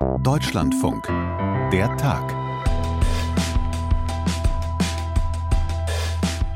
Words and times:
Deutschlandfunk. 0.00 1.06
Der 1.70 1.94
Tag. 1.98 2.34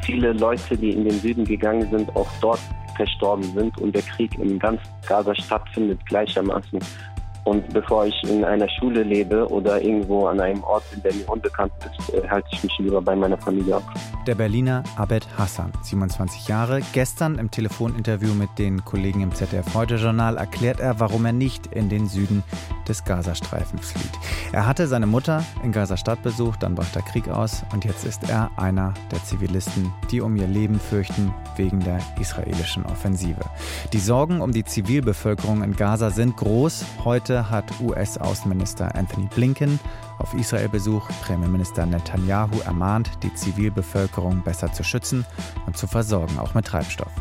Viele 0.03 0.33
Leute, 0.33 0.79
die 0.79 0.93
in 0.93 1.05
den 1.05 1.21
Süden 1.21 1.45
gegangen 1.45 1.87
sind, 1.91 2.17
auch 2.17 2.31
dort 2.41 2.61
verstorben 2.97 3.45
sind 3.53 3.77
und 3.79 3.95
der 3.95 4.01
Krieg 4.01 4.39
in 4.39 4.59
ganz 4.59 4.81
Gaza 5.07 5.35
stattfindet 5.35 6.05
gleichermaßen. 6.07 6.79
Und 7.45 7.69
bevor 7.75 8.07
ich 8.07 8.15
in 8.25 8.43
einer 8.43 8.69
Schule 8.71 9.03
lebe 9.03 9.47
oder 9.49 9.81
irgendwo 9.81 10.27
an 10.27 10.41
einem 10.41 10.65
Ort 10.65 10.83
bin, 10.91 11.03
der 11.03 11.13
mir 11.13 11.29
unbekannt 11.29 11.73
ist, 11.81 12.15
äh, 12.15 12.27
halte 12.27 12.49
ich 12.53 12.63
mich 12.63 12.73
lieber 12.79 13.03
bei 13.03 13.15
meiner 13.15 13.37
Familie 13.37 13.77
auf. 13.77 13.83
Der 14.27 14.35
Berliner 14.35 14.83
Abed 14.97 15.27
Hassan, 15.37 15.71
27 15.83 16.49
Jahre. 16.49 16.81
Gestern 16.95 17.39
im 17.39 17.51
Telefoninterview 17.51 18.33
mit 18.33 18.49
den 18.59 18.83
Kollegen 18.87 19.21
im 19.21 19.35
ZDF 19.35 19.75
Heute 19.75 19.97
Journal 19.97 20.39
erklärt 20.39 20.81
er, 20.81 21.01
warum 21.01 21.27
er 21.27 21.35
nicht 21.35 21.67
in 21.67 21.91
den 21.91 22.07
Süden 22.07 22.43
des 22.89 23.05
Gazastreifens 23.05 23.93
flieht. 23.93 24.13
Er 24.53 24.67
hatte 24.67 24.87
seine 24.87 25.07
Mutter 25.07 25.45
in 25.63 25.73
Gaza-Stadt 25.73 26.23
besucht, 26.23 26.63
dann 26.63 26.75
brach 26.75 26.91
der 26.93 27.03
Krieg 27.03 27.29
aus 27.29 27.65
und 27.73 27.85
jetzt 27.85 28.05
ist 28.05 28.29
er 28.29 28.51
einer 28.57 28.95
der 29.11 29.23
Zivilisten, 29.23 29.93
die 30.11 30.21
um 30.21 30.37
ihr 30.37 30.47
Leben 30.47 30.81
fürchten 30.81 31.35
wegen 31.57 31.81
der 31.81 31.99
israelischen 32.21 32.87
Offensive. 32.87 33.41
Die 33.93 33.99
Sorgen 33.99 34.41
um 34.41 34.53
die 34.53 34.65
Zivilbevölkerung 34.65 35.63
in 35.63 35.77
Gaza 35.77 36.11
sind 36.11 36.37
groß. 36.37 36.85
Heute 37.05 37.34
Hat 37.43 37.65
US-Außenminister 37.81 38.95
Anthony 38.95 39.29
Blinken 39.35 39.81
auf 40.19 40.35
Israel-Besuch 40.35 41.09
Premierminister 41.23 41.87
Netanyahu 41.87 42.61
ermahnt, 42.61 43.11
die 43.23 43.35
Zivilbevölkerung 43.35 44.43
besser 44.43 44.73
zu 44.73 44.85
schützen 44.85 45.25
und 45.67 45.77
zu 45.77 45.87
versorgen, 45.87 46.39
auch 46.39 46.55
mit 46.55 46.67
Treibstoff. 46.67 47.13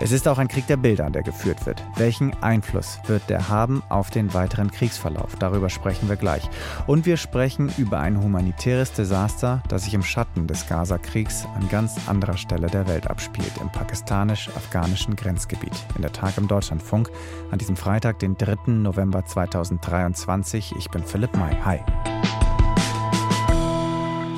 Es 0.00 0.12
ist 0.12 0.28
auch 0.28 0.38
ein 0.38 0.48
Krieg 0.48 0.66
der 0.66 0.76
Bilder, 0.76 1.10
der 1.10 1.22
geführt 1.22 1.64
wird. 1.66 1.82
Welchen 1.96 2.34
Einfluss 2.42 2.98
wird 3.06 3.28
der 3.30 3.48
haben 3.48 3.82
auf 3.88 4.10
den 4.10 4.34
weiteren 4.34 4.70
Kriegsverlauf? 4.70 5.36
Darüber 5.38 5.70
sprechen 5.70 6.08
wir 6.08 6.16
gleich. 6.16 6.48
Und 6.86 7.06
wir 7.06 7.16
sprechen 7.16 7.72
über 7.78 8.00
ein 8.00 8.22
humanitäres 8.22 8.92
Desaster, 8.92 9.62
das 9.68 9.84
sich 9.84 9.94
im 9.94 10.02
Schatten 10.02 10.46
des 10.46 10.68
Gaza-Kriegs 10.68 11.46
an 11.56 11.68
ganz 11.68 11.96
anderer 12.06 12.36
Stelle 12.36 12.68
der 12.68 12.88
Welt 12.88 13.08
abspielt, 13.08 13.52
im 13.60 13.70
pakistanisch-afghanischen 13.70 15.16
Grenzgebiet. 15.16 15.74
In 15.96 16.02
der 16.02 16.12
Tag 16.12 16.36
im 16.38 16.48
Deutschlandfunk 16.48 17.10
an 17.50 17.58
diesem 17.58 17.76
Freitag, 17.76 18.18
den 18.18 18.36
3. 18.36 18.72
November 18.72 19.24
2023. 19.24 20.74
Ich 20.76 20.90
bin 20.90 21.04
Philipp 21.04 21.34
May. 21.36 21.56
Hi. 21.64 21.80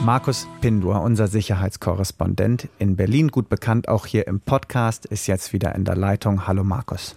Markus 0.04 0.46
Pindur, 0.60 1.00
unser 1.02 1.26
Sicherheitskorrespondent 1.26 2.68
in 2.78 2.96
Berlin, 2.96 3.28
gut 3.28 3.48
bekannt 3.48 3.88
auch 3.88 4.06
hier 4.06 4.26
im 4.26 4.40
Podcast, 4.40 5.06
ist 5.06 5.26
jetzt 5.26 5.52
wieder 5.52 5.74
in 5.74 5.84
der 5.84 5.96
Leitung. 5.96 6.46
Hallo 6.46 6.62
Markus. 6.62 7.16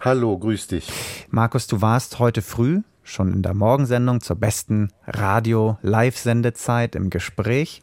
Hallo, 0.00 0.38
grüß 0.38 0.68
dich. 0.68 0.90
Markus, 1.30 1.66
du 1.66 1.80
warst 1.80 2.18
heute 2.18 2.42
früh 2.42 2.82
schon 3.02 3.32
in 3.32 3.42
der 3.42 3.54
Morgensendung 3.54 4.20
zur 4.20 4.36
besten 4.36 4.90
Radio-Live-Sendezeit 5.06 6.94
im 6.94 7.10
Gespräch 7.10 7.82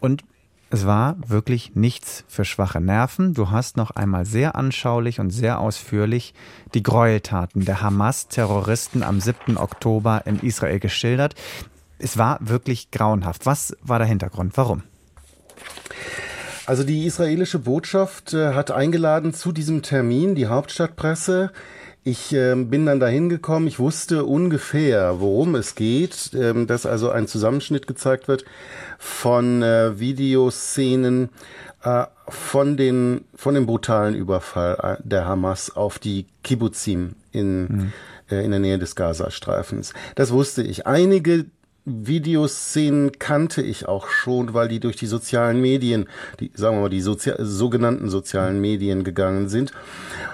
und 0.00 0.24
es 0.68 0.84
war 0.84 1.16
wirklich 1.24 1.76
nichts 1.76 2.24
für 2.26 2.44
schwache 2.44 2.80
Nerven. 2.80 3.34
Du 3.34 3.50
hast 3.50 3.76
noch 3.76 3.92
einmal 3.92 4.26
sehr 4.26 4.56
anschaulich 4.56 5.20
und 5.20 5.30
sehr 5.30 5.60
ausführlich 5.60 6.34
die 6.74 6.82
Gräueltaten 6.82 7.64
der 7.64 7.82
Hamas-Terroristen 7.82 9.04
am 9.04 9.20
7. 9.20 9.56
Oktober 9.58 10.22
in 10.26 10.40
Israel 10.40 10.80
geschildert 10.80 11.36
es 11.98 12.18
war 12.18 12.38
wirklich 12.40 12.90
grauenhaft. 12.90 13.46
Was 13.46 13.76
war 13.82 13.98
der 13.98 14.08
Hintergrund? 14.08 14.56
Warum? 14.56 14.82
Also 16.66 16.82
die 16.82 17.06
israelische 17.06 17.60
Botschaft 17.60 18.34
äh, 18.34 18.52
hat 18.52 18.72
eingeladen 18.72 19.32
zu 19.32 19.52
diesem 19.52 19.82
Termin, 19.82 20.34
die 20.34 20.48
Hauptstadtpresse. 20.48 21.52
Ich 22.02 22.32
äh, 22.32 22.54
bin 22.56 22.86
dann 22.86 22.98
dahin 22.98 23.28
gekommen. 23.28 23.68
Ich 23.68 23.78
wusste 23.78 24.24
ungefähr, 24.24 25.20
worum 25.20 25.54
es 25.54 25.76
geht, 25.76 26.34
äh, 26.34 26.66
dass 26.66 26.84
also 26.84 27.10
ein 27.10 27.28
Zusammenschnitt 27.28 27.86
gezeigt 27.86 28.26
wird 28.26 28.44
von 28.98 29.62
äh, 29.62 29.98
Videoszenen 30.00 31.30
äh, 31.84 32.04
von 32.28 32.76
den 32.76 33.24
von 33.36 33.54
dem 33.54 33.66
brutalen 33.66 34.16
Überfall 34.16 34.98
der 35.04 35.24
Hamas 35.24 35.74
auf 35.74 36.00
die 36.00 36.26
Kibbutzim 36.42 37.14
in 37.30 37.62
mhm. 37.62 37.92
in 38.28 38.50
der 38.50 38.60
Nähe 38.60 38.78
des 38.80 38.96
Gazastreifens. 38.96 39.94
Das 40.16 40.32
wusste 40.32 40.62
ich. 40.64 40.88
Einige 40.88 41.46
Videoszenen 41.86 43.12
kannte 43.18 43.62
ich 43.62 43.86
auch 43.86 44.08
schon, 44.08 44.54
weil 44.54 44.66
die 44.68 44.80
durch 44.80 44.96
die 44.96 45.06
sozialen 45.06 45.60
Medien, 45.60 46.08
die, 46.40 46.50
sagen 46.54 46.76
wir 46.76 46.82
mal, 46.82 46.90
die 46.90 47.00
Sozi 47.00 47.32
sogenannten 47.38 48.10
sozialen 48.10 48.60
Medien 48.60 49.04
gegangen 49.04 49.48
sind. 49.48 49.72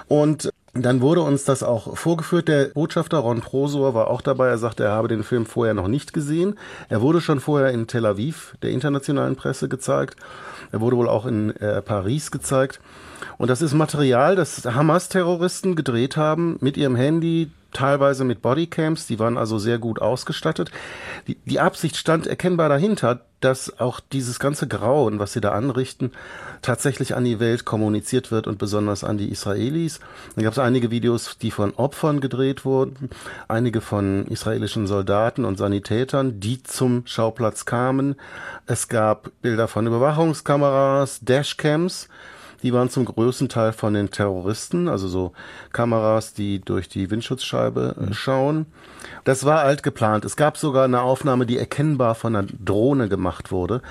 Und 0.07 0.49
dann 0.73 1.01
wurde 1.01 1.21
uns 1.21 1.45
das 1.45 1.61
auch 1.61 1.95
vorgeführt. 1.95 2.47
Der 2.47 2.65
Botschafter 2.69 3.19
Ron 3.19 3.41
Prosor 3.41 3.93
war 3.93 4.09
auch 4.09 4.21
dabei. 4.21 4.47
Er 4.47 4.57
sagte, 4.57 4.83
er 4.85 4.91
habe 4.91 5.07
den 5.07 5.23
Film 5.23 5.45
vorher 5.45 5.75
noch 5.75 5.87
nicht 5.87 6.13
gesehen. 6.13 6.55
Er 6.89 7.01
wurde 7.01 7.21
schon 7.21 7.39
vorher 7.39 7.69
in 7.69 7.85
Tel 7.85 8.07
Aviv 8.07 8.55
der 8.63 8.71
internationalen 8.71 9.35
Presse 9.35 9.69
gezeigt. 9.69 10.15
Er 10.71 10.81
wurde 10.81 10.97
wohl 10.97 11.07
auch 11.07 11.27
in 11.27 11.55
äh, 11.57 11.83
Paris 11.83 12.31
gezeigt. 12.31 12.79
Und 13.37 13.49
das 13.49 13.61
ist 13.61 13.75
Material, 13.75 14.35
das 14.35 14.65
Hamas-Terroristen 14.65 15.75
gedreht 15.75 16.17
haben 16.17 16.57
mit 16.59 16.75
ihrem 16.75 16.95
Handy, 16.95 17.51
teilweise 17.73 18.23
mit 18.23 18.41
Bodycams, 18.41 19.07
die 19.07 19.19
waren 19.19 19.37
also 19.37 19.57
sehr 19.57 19.79
gut 19.79 20.01
ausgestattet. 20.01 20.71
Die, 21.27 21.37
die 21.45 21.59
Absicht 21.59 21.97
stand 21.97 22.27
erkennbar 22.27 22.69
dahinter, 22.69 23.21
dass 23.43 23.79
auch 23.79 23.99
dieses 23.99 24.39
ganze 24.39 24.67
Grauen, 24.67 25.19
was 25.19 25.33
sie 25.33 25.41
da 25.41 25.51
anrichten, 25.51 26.11
tatsächlich 26.61 27.13
an 27.13 27.25
die 27.25 27.41
Welt 27.41 27.65
kommuniziert 27.65 28.31
wird 28.31 28.47
und 28.47 28.57
besonders 28.57 29.03
an 29.03 29.17
die 29.17 29.29
Israelis. 29.29 29.99
Da 30.35 30.43
gab 30.43 30.53
es 30.53 30.59
einige 30.59 30.91
Videos, 30.91 31.37
die 31.37 31.51
von 31.51 31.73
Opfern 31.75 32.21
gedreht 32.21 32.63
wurden, 32.63 33.09
einige 33.49 33.81
von 33.81 34.25
israelischen 34.27 34.87
Soldaten 34.87 35.43
und 35.43 35.57
Sanitätern, 35.57 36.39
die 36.39 36.63
zum 36.63 37.05
Schauplatz 37.05 37.65
kamen. 37.65 38.15
Es 38.65 38.87
gab 38.87 39.29
Bilder 39.41 39.67
von 39.67 39.87
Überwachungskameras, 39.87 41.19
Dashcams, 41.21 42.07
die 42.63 42.73
waren 42.73 42.89
zum 42.89 43.05
größten 43.05 43.49
Teil 43.49 43.73
von 43.73 43.93
den 43.93 44.09
Terroristen, 44.09 44.87
also 44.87 45.07
so 45.07 45.33
Kameras, 45.71 46.33
die 46.33 46.59
durch 46.59 46.89
die 46.89 47.11
Windschutzscheibe 47.11 47.95
äh, 47.97 48.05
mhm. 48.05 48.13
schauen. 48.13 48.65
Das 49.25 49.45
war 49.45 49.59
alt 49.59 49.83
geplant. 49.83 50.25
Es 50.25 50.35
gab 50.35 50.57
sogar 50.57 50.85
eine 50.85 51.01
Aufnahme, 51.01 51.45
die 51.45 51.57
erkennbar 51.57 52.15
von 52.15 52.35
einer 52.35 52.47
Drohne 52.47 53.09
gemacht 53.09 53.51
wurde. 53.51 53.81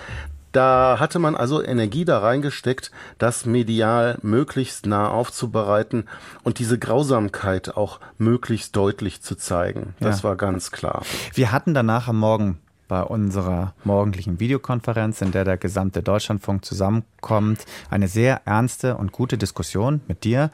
Da 0.52 0.98
hatte 1.00 1.18
man 1.18 1.34
also 1.34 1.62
Energie 1.62 2.04
da 2.04 2.18
reingesteckt, 2.18 2.90
das 3.16 3.46
medial 3.46 4.18
möglichst 4.20 4.86
nah 4.86 5.08
aufzubereiten 5.08 6.04
und 6.42 6.58
diese 6.58 6.78
Grausamkeit 6.78 7.74
auch 7.74 8.00
möglichst 8.18 8.76
deutlich 8.76 9.22
zu 9.22 9.34
zeigen. 9.34 9.94
Das 9.98 10.18
ja. 10.18 10.24
war 10.24 10.36
ganz 10.36 10.70
klar. 10.70 11.02
Wir 11.32 11.52
hatten 11.52 11.72
danach 11.72 12.06
am 12.08 12.18
Morgen 12.18 12.58
bei 12.92 13.04
unserer 13.04 13.72
morgendlichen 13.84 14.38
Videokonferenz, 14.38 15.22
in 15.22 15.32
der 15.32 15.46
der 15.46 15.56
gesamte 15.56 16.02
Deutschlandfunk 16.02 16.62
zusammenkommt, 16.62 17.64
eine 17.88 18.06
sehr 18.06 18.42
ernste 18.44 18.98
und 18.98 19.12
gute 19.12 19.38
Diskussion 19.38 20.02
mit 20.08 20.24
dir 20.24 20.50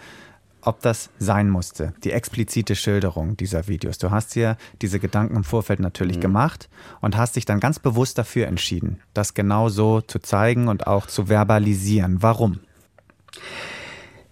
ob 0.60 0.80
das 0.82 1.10
sein 1.18 1.50
musste, 1.50 1.94
die 2.04 2.12
explizite 2.12 2.76
Schilderung 2.76 3.36
dieser 3.36 3.66
Videos. 3.68 3.98
Du 3.98 4.10
hast 4.10 4.34
dir 4.34 4.56
diese 4.82 5.00
Gedanken 5.00 5.36
im 5.36 5.44
Vorfeld 5.44 5.80
natürlich 5.80 6.18
mhm. 6.18 6.22
gemacht 6.22 6.68
und 7.00 7.16
hast 7.16 7.36
dich 7.36 7.44
dann 7.44 7.58
ganz 7.58 7.78
bewusst 7.78 8.18
dafür 8.18 8.46
entschieden, 8.46 9.00
das 9.14 9.34
genau 9.34 9.68
so 9.68 10.00
zu 10.00 10.18
zeigen 10.18 10.68
und 10.68 10.86
auch 10.86 11.06
zu 11.06 11.26
verbalisieren. 11.26 12.22
Warum? 12.22 12.60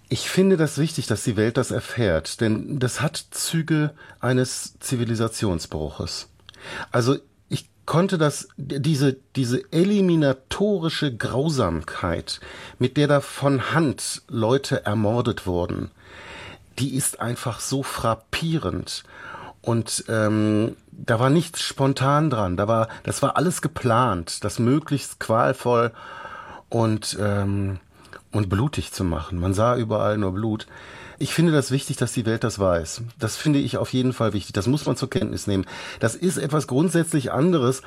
Ich 0.09 0.29
finde 0.29 0.57
das 0.57 0.79
wichtig, 0.79 1.07
dass 1.07 1.25
die 1.25 1.37
Welt 1.37 1.57
das 1.57 1.71
erfährt, 1.71 2.41
denn 2.41 2.79
das 2.79 3.01
hat 3.01 3.17
Züge 3.31 3.95
eines 4.21 4.79
Zivilisationsbruches. 4.79 6.29
Also 6.93 7.17
konnte 7.87 8.19
das, 8.19 8.49
diese, 8.57 9.17
diese 9.37 9.63
eliminatorische 9.73 11.17
Grausamkeit, 11.17 12.41
mit 12.79 12.97
der 12.97 13.09
da 13.09 13.21
von 13.21 13.73
Hand 13.73 14.23
Leute 14.29 14.85
ermordet 14.85 15.47
wurden, 15.47 15.91
die 16.79 16.95
ist 16.95 17.21
einfach 17.21 17.61
so 17.61 17.83
frappierend. 17.83 19.05
Und 19.63 20.05
ähm, 20.09 20.77
da 20.93 21.19
war 21.19 21.31
nichts 21.31 21.63
spontan 21.63 22.31
dran. 22.31 22.57
Da 22.57 22.69
war, 22.69 22.89
das 23.03 23.23
war 23.23 23.37
alles 23.37 23.63
geplant, 23.63 24.45
das 24.45 24.59
möglichst 24.59 25.19
qualvoll 25.19 25.93
und 26.69 27.17
ähm, 27.21 27.81
und 28.33 28.49
blutig 28.49 28.93
zu 28.93 29.05
machen. 29.05 29.39
Man 29.39 29.55
sah 29.55 29.77
überall 29.77 30.19
nur 30.19 30.33
Blut. 30.33 30.67
Ich 31.19 31.33
finde 31.33 31.53
das 31.53 31.71
wichtig, 31.71 31.97
dass 31.97 32.13
die 32.13 32.27
Welt 32.27 32.45
das 32.45 32.59
weiß. 32.59 33.03
Das 33.19 33.37
finde 33.37 33.59
ich 33.59 33.79
auf 33.79 33.93
jeden 33.93 34.13
Fall 34.13 34.33
wichtig. 34.33 34.53
Das 34.53 34.67
muss 34.67 34.87
man 34.87 34.97
zur 34.97 35.11
Kenntnis 35.11 35.47
nehmen. 35.47 35.67
Das 36.01 36.15
ist 36.15 36.37
etwas 36.37 36.67
grundsätzlich 36.67 37.33
anderes, 37.33 37.83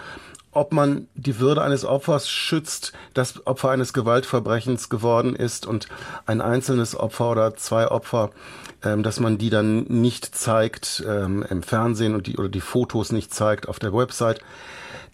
ob 0.52 0.74
man 0.74 1.08
die 1.14 1.40
Würde 1.40 1.62
eines 1.62 1.86
Opfers 1.86 2.30
schützt, 2.30 2.94
das 3.14 3.46
Opfer 3.46 3.70
eines 3.70 3.94
Gewaltverbrechens 3.94 4.90
geworden 4.90 5.36
ist 5.36 5.68
und 5.68 5.88
ein 6.26 6.42
einzelnes 6.42 6.96
Opfer 6.96 7.32
oder 7.32 7.56
zwei 7.56 7.88
Opfer, 7.88 8.32
ähm, 8.84 9.04
dass 9.04 9.20
man 9.20 9.38
die 9.38 9.50
dann 9.52 9.84
nicht 9.84 10.36
zeigt 10.36 11.04
ähm, 11.08 11.46
im 11.48 11.62
Fernsehen 11.62 12.16
und 12.16 12.26
die 12.26 12.38
oder 12.38 12.50
die 12.50 12.62
Fotos 12.62 13.12
nicht 13.12 13.34
zeigt 13.34 13.68
auf 13.68 13.78
der 13.78 13.94
Website. 13.94 14.42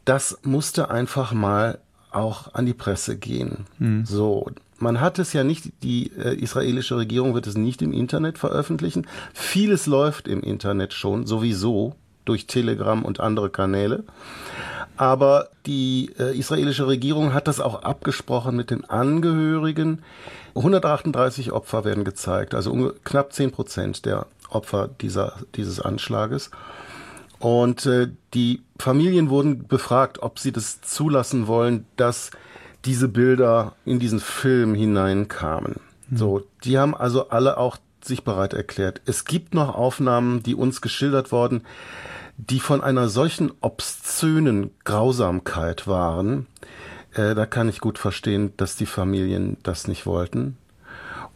Das 0.05 0.37
musste 0.43 0.89
einfach 0.89 1.33
mal 1.33 1.79
auch 2.11 2.53
an 2.53 2.65
die 2.65 2.73
Presse 2.73 3.17
gehen. 3.17 3.65
Mhm. 3.77 4.05
So, 4.05 4.49
man 4.77 4.99
hat 4.99 5.19
es 5.19 5.33
ja 5.33 5.43
nicht, 5.43 5.71
die 5.83 6.11
äh, 6.11 6.35
israelische 6.35 6.97
Regierung 6.97 7.33
wird 7.33 7.47
es 7.47 7.55
nicht 7.55 7.81
im 7.81 7.93
Internet 7.93 8.37
veröffentlichen. 8.37 9.07
Vieles 9.33 9.85
läuft 9.85 10.27
im 10.27 10.41
Internet 10.41 10.93
schon, 10.93 11.25
sowieso. 11.25 11.95
durch 12.25 12.47
Telegram 12.47 13.05
und 13.05 13.19
andere 13.19 13.51
Kanäle. 13.51 14.03
Aber 14.97 15.49
die 15.65 16.11
äh, 16.17 16.37
israelische 16.37 16.87
Regierung 16.87 17.33
hat 17.33 17.47
das 17.47 17.59
auch 17.59 17.83
abgesprochen 17.83 18.55
mit 18.55 18.71
den 18.71 18.85
Angehörigen. 18.85 20.01
138 20.55 21.51
Opfer 21.51 21.83
werden 21.83 22.03
gezeigt, 22.03 22.55
also 22.55 22.93
knapp 23.03 23.33
10 23.33 23.51
Prozent 23.51 24.05
der 24.05 24.25
Opfer 24.49 24.89
dieser, 25.01 25.33
dieses 25.55 25.79
Anschlages. 25.79 26.49
Und 27.39 27.85
äh, 27.85 28.07
die 28.33 28.61
Familien 28.79 29.29
wurden 29.29 29.67
befragt, 29.67 30.23
ob 30.23 30.39
sie 30.39 30.51
das 30.51 30.81
zulassen 30.81 31.47
wollen, 31.47 31.85
dass 31.97 32.31
diese 32.85 33.07
Bilder 33.07 33.73
in 33.85 33.99
diesen 33.99 34.19
Film 34.19 34.75
hineinkamen. 34.75 35.75
Mhm. 36.09 36.17
So, 36.17 36.43
die 36.63 36.77
haben 36.77 36.95
also 36.95 37.29
alle 37.29 37.57
auch 37.57 37.77
sich 38.03 38.23
bereit 38.23 38.53
erklärt. 38.53 39.01
Es 39.05 39.25
gibt 39.25 39.53
noch 39.53 39.75
Aufnahmen, 39.75 40.43
die 40.43 40.55
uns 40.55 40.81
geschildert 40.81 41.31
worden, 41.31 41.65
die 42.37 42.59
von 42.59 42.81
einer 42.81 43.09
solchen 43.09 43.51
obszönen 43.61 44.71
Grausamkeit 44.83 45.87
waren. 45.87 46.47
Äh, 47.13 47.33
da 47.33 47.45
kann 47.45 47.69
ich 47.69 47.79
gut 47.79 47.97
verstehen, 47.97 48.53
dass 48.57 48.75
die 48.75 48.85
Familien 48.85 49.57
das 49.63 49.87
nicht 49.87 50.05
wollten. 50.05 50.57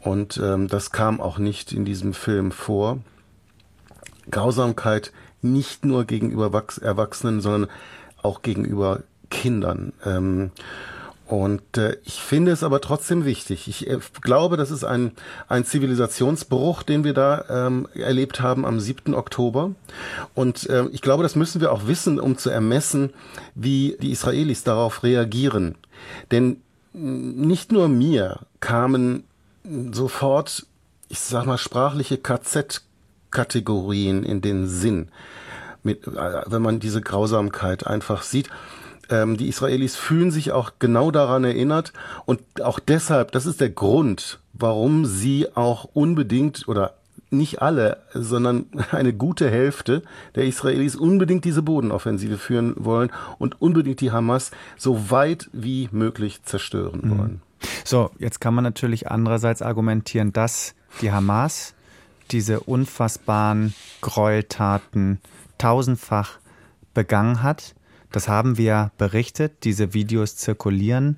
Und 0.02 0.38
ähm, 0.38 0.68
das 0.68 0.92
kam 0.92 1.20
auch 1.20 1.40
nicht 1.40 1.74
in 1.74 1.86
diesem 1.86 2.14
Film 2.14 2.52
vor. 2.52 3.00
Grausamkeit 4.30 5.12
nicht 5.42 5.86
nur 5.86 6.06
gegenüber 6.06 6.52
Erwachsenen, 6.82 7.42
sondern 7.42 7.70
auch 8.22 8.42
gegenüber 8.42 9.04
Kindern. 9.30 9.94
Ähm, 10.06 10.52
und 11.30 11.78
äh, 11.78 11.96
ich 12.06 12.22
finde 12.22 12.52
es 12.52 12.64
aber 12.64 12.82
trotzdem 12.82 13.24
wichtig. 13.24 13.68
Ich 13.68 13.88
äh, 13.88 14.00
glaube, 14.22 14.58
das 14.58 14.72
ist 14.72 14.84
ein, 14.84 15.12
ein 15.48 15.64
Zivilisationsbruch, 15.64 16.82
den 16.82 17.04
wir 17.04 17.14
da 17.14 17.68
ähm, 17.68 17.88
erlebt 17.94 18.42
haben 18.42 18.66
am 18.66 18.80
7. 18.80 19.14
Oktober. 19.14 19.76
Und 20.34 20.68
äh, 20.72 20.88
ich 20.88 21.02
glaube, 21.02 21.22
das 21.22 21.36
müssen 21.36 21.62
wir 21.62 21.72
auch 21.72 21.86
wissen, 21.86 22.20
um 22.20 22.40
zu 22.40 22.50
ermessen, 22.50 23.14
wie 23.54 23.96
die 24.02 24.10
Israelis 24.10 24.64
darauf 24.64 25.04
reagieren. 25.04 25.76
Denn 26.32 26.62
nicht 26.94 27.72
nur 27.72 27.90
mir 27.90 28.40
kamen 28.60 29.24
sofort, 29.92 30.66
ich 31.10 31.20
sag 31.20 31.46
mal, 31.46 31.60
sprachliche 31.60 32.18
KZ-Kategorien 32.18 34.24
in 34.24 34.42
den 34.42 34.68
Sinn, 34.68 35.10
mit, 35.84 36.08
äh, 36.08 36.42
wenn 36.48 36.64
man 36.64 36.80
diese 36.80 37.02
Grausamkeit 37.02 37.86
einfach 37.86 38.24
sieht 38.24 38.50
ähm, 39.10 39.38
die 39.38 39.48
Israelis 39.48 39.96
fühlen 39.96 40.32
sich 40.32 40.52
auch 40.52 40.74
genau 40.80 41.12
daran 41.12 41.44
erinnert 41.44 41.94
und 42.26 42.42
auch 42.62 42.80
deshalb, 42.80 43.32
das 43.32 43.46
ist 43.46 43.62
der 43.62 43.70
Grund, 43.70 44.40
warum 44.54 45.06
sie 45.06 45.48
auch 45.56 45.90
unbedingt 45.94 46.68
oder 46.68 46.94
nicht 47.32 47.62
alle, 47.62 47.98
sondern 48.14 48.66
eine 48.92 49.14
gute 49.14 49.50
Hälfte 49.50 50.04
der 50.36 50.46
Israelis 50.46 50.96
unbedingt 50.96 51.46
diese 51.46 51.62
Bodenoffensive 51.62 52.38
führen 52.38 52.74
wollen 52.78 53.12
und 53.38 53.62
unbedingt 53.62 54.02
die 54.02 54.12
Hamas 54.12 54.52
so 54.78 55.12
weit 55.12 55.50
wie 55.54 55.90
möglich 55.92 56.44
zerstören 56.44 57.02
mhm. 57.04 57.18
wollen. 57.18 57.42
So, 57.84 58.12
jetzt 58.20 58.40
kann 58.40 58.54
man 58.54 58.64
natürlich 58.64 59.10
andererseits 59.10 59.62
argumentieren, 59.62 60.32
dass 60.32 60.76
die 61.02 61.12
Hamas 61.12 61.74
diese 62.32 62.62
unfassbaren 62.62 63.74
Gräueltaten 64.02 65.20
tausendfach 65.58 66.38
begangen 66.94 67.44
hat 67.44 67.76
das 68.12 68.28
haben 68.28 68.58
wir 68.58 68.92
berichtet. 68.98 69.64
Diese 69.64 69.94
Videos 69.94 70.36
zirkulieren 70.36 71.18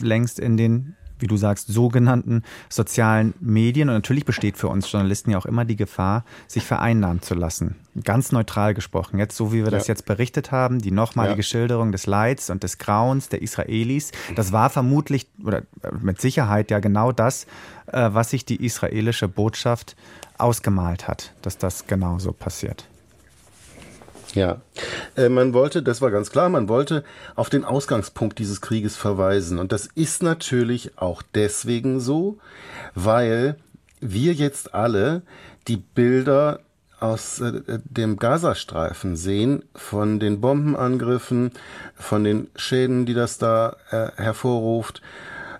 längst 0.00 0.38
in 0.38 0.56
den 0.56 0.96
wie 1.20 1.26
du 1.26 1.36
sagst, 1.36 1.68
sogenannten 1.68 2.42
sozialen 2.68 3.34
Medien. 3.40 3.88
Und 3.88 3.94
natürlich 3.94 4.24
besteht 4.24 4.56
für 4.56 4.68
uns 4.68 4.90
Journalisten 4.90 5.30
ja 5.30 5.38
auch 5.38 5.46
immer 5.46 5.64
die 5.64 5.76
Gefahr, 5.76 6.24
sich 6.48 6.64
vereinnahmen 6.64 7.22
zu 7.22 7.34
lassen. 7.34 7.76
Ganz 8.04 8.32
neutral 8.32 8.74
gesprochen. 8.74 9.18
Jetzt, 9.18 9.36
so 9.36 9.52
wie 9.52 9.58
wir 9.58 9.64
ja. 9.64 9.70
das 9.70 9.86
jetzt 9.86 10.06
berichtet 10.06 10.52
haben, 10.52 10.80
die 10.80 10.90
nochmalige 10.90 11.40
ja. 11.40 11.42
Schilderung 11.42 11.92
des 11.92 12.06
Leids 12.06 12.50
und 12.50 12.62
des 12.62 12.78
Grauens 12.78 13.28
der 13.28 13.42
Israelis, 13.42 14.12
das 14.34 14.52
war 14.52 14.70
vermutlich 14.70 15.28
oder 15.44 15.62
mit 16.00 16.20
Sicherheit 16.20 16.70
ja 16.70 16.78
genau 16.78 17.12
das, 17.12 17.46
äh, 17.86 18.10
was 18.12 18.30
sich 18.30 18.44
die 18.44 18.64
israelische 18.64 19.28
Botschaft 19.28 19.96
ausgemalt 20.38 21.06
hat, 21.06 21.34
dass 21.42 21.58
das 21.58 21.86
genauso 21.86 22.32
passiert. 22.32 22.86
Ja, 24.34 24.60
äh, 25.16 25.28
man 25.28 25.54
wollte, 25.54 25.82
das 25.82 26.00
war 26.00 26.10
ganz 26.10 26.30
klar, 26.30 26.48
man 26.48 26.68
wollte 26.68 27.04
auf 27.34 27.50
den 27.50 27.64
Ausgangspunkt 27.64 28.38
dieses 28.38 28.60
Krieges 28.60 28.96
verweisen. 28.96 29.58
Und 29.58 29.72
das 29.72 29.86
ist 29.94 30.22
natürlich 30.22 30.98
auch 30.98 31.22
deswegen 31.34 32.00
so, 32.00 32.38
weil 32.94 33.56
wir 34.00 34.32
jetzt 34.32 34.74
alle 34.74 35.22
die 35.68 35.76
Bilder 35.76 36.60
aus 37.00 37.40
äh, 37.40 37.62
dem 37.84 38.16
Gazastreifen 38.18 39.16
sehen, 39.16 39.64
von 39.74 40.20
den 40.20 40.40
Bombenangriffen, 40.40 41.52
von 41.94 42.24
den 42.24 42.48
Schäden, 42.56 43.06
die 43.06 43.14
das 43.14 43.38
da 43.38 43.76
äh, 43.90 44.10
hervorruft, 44.16 45.02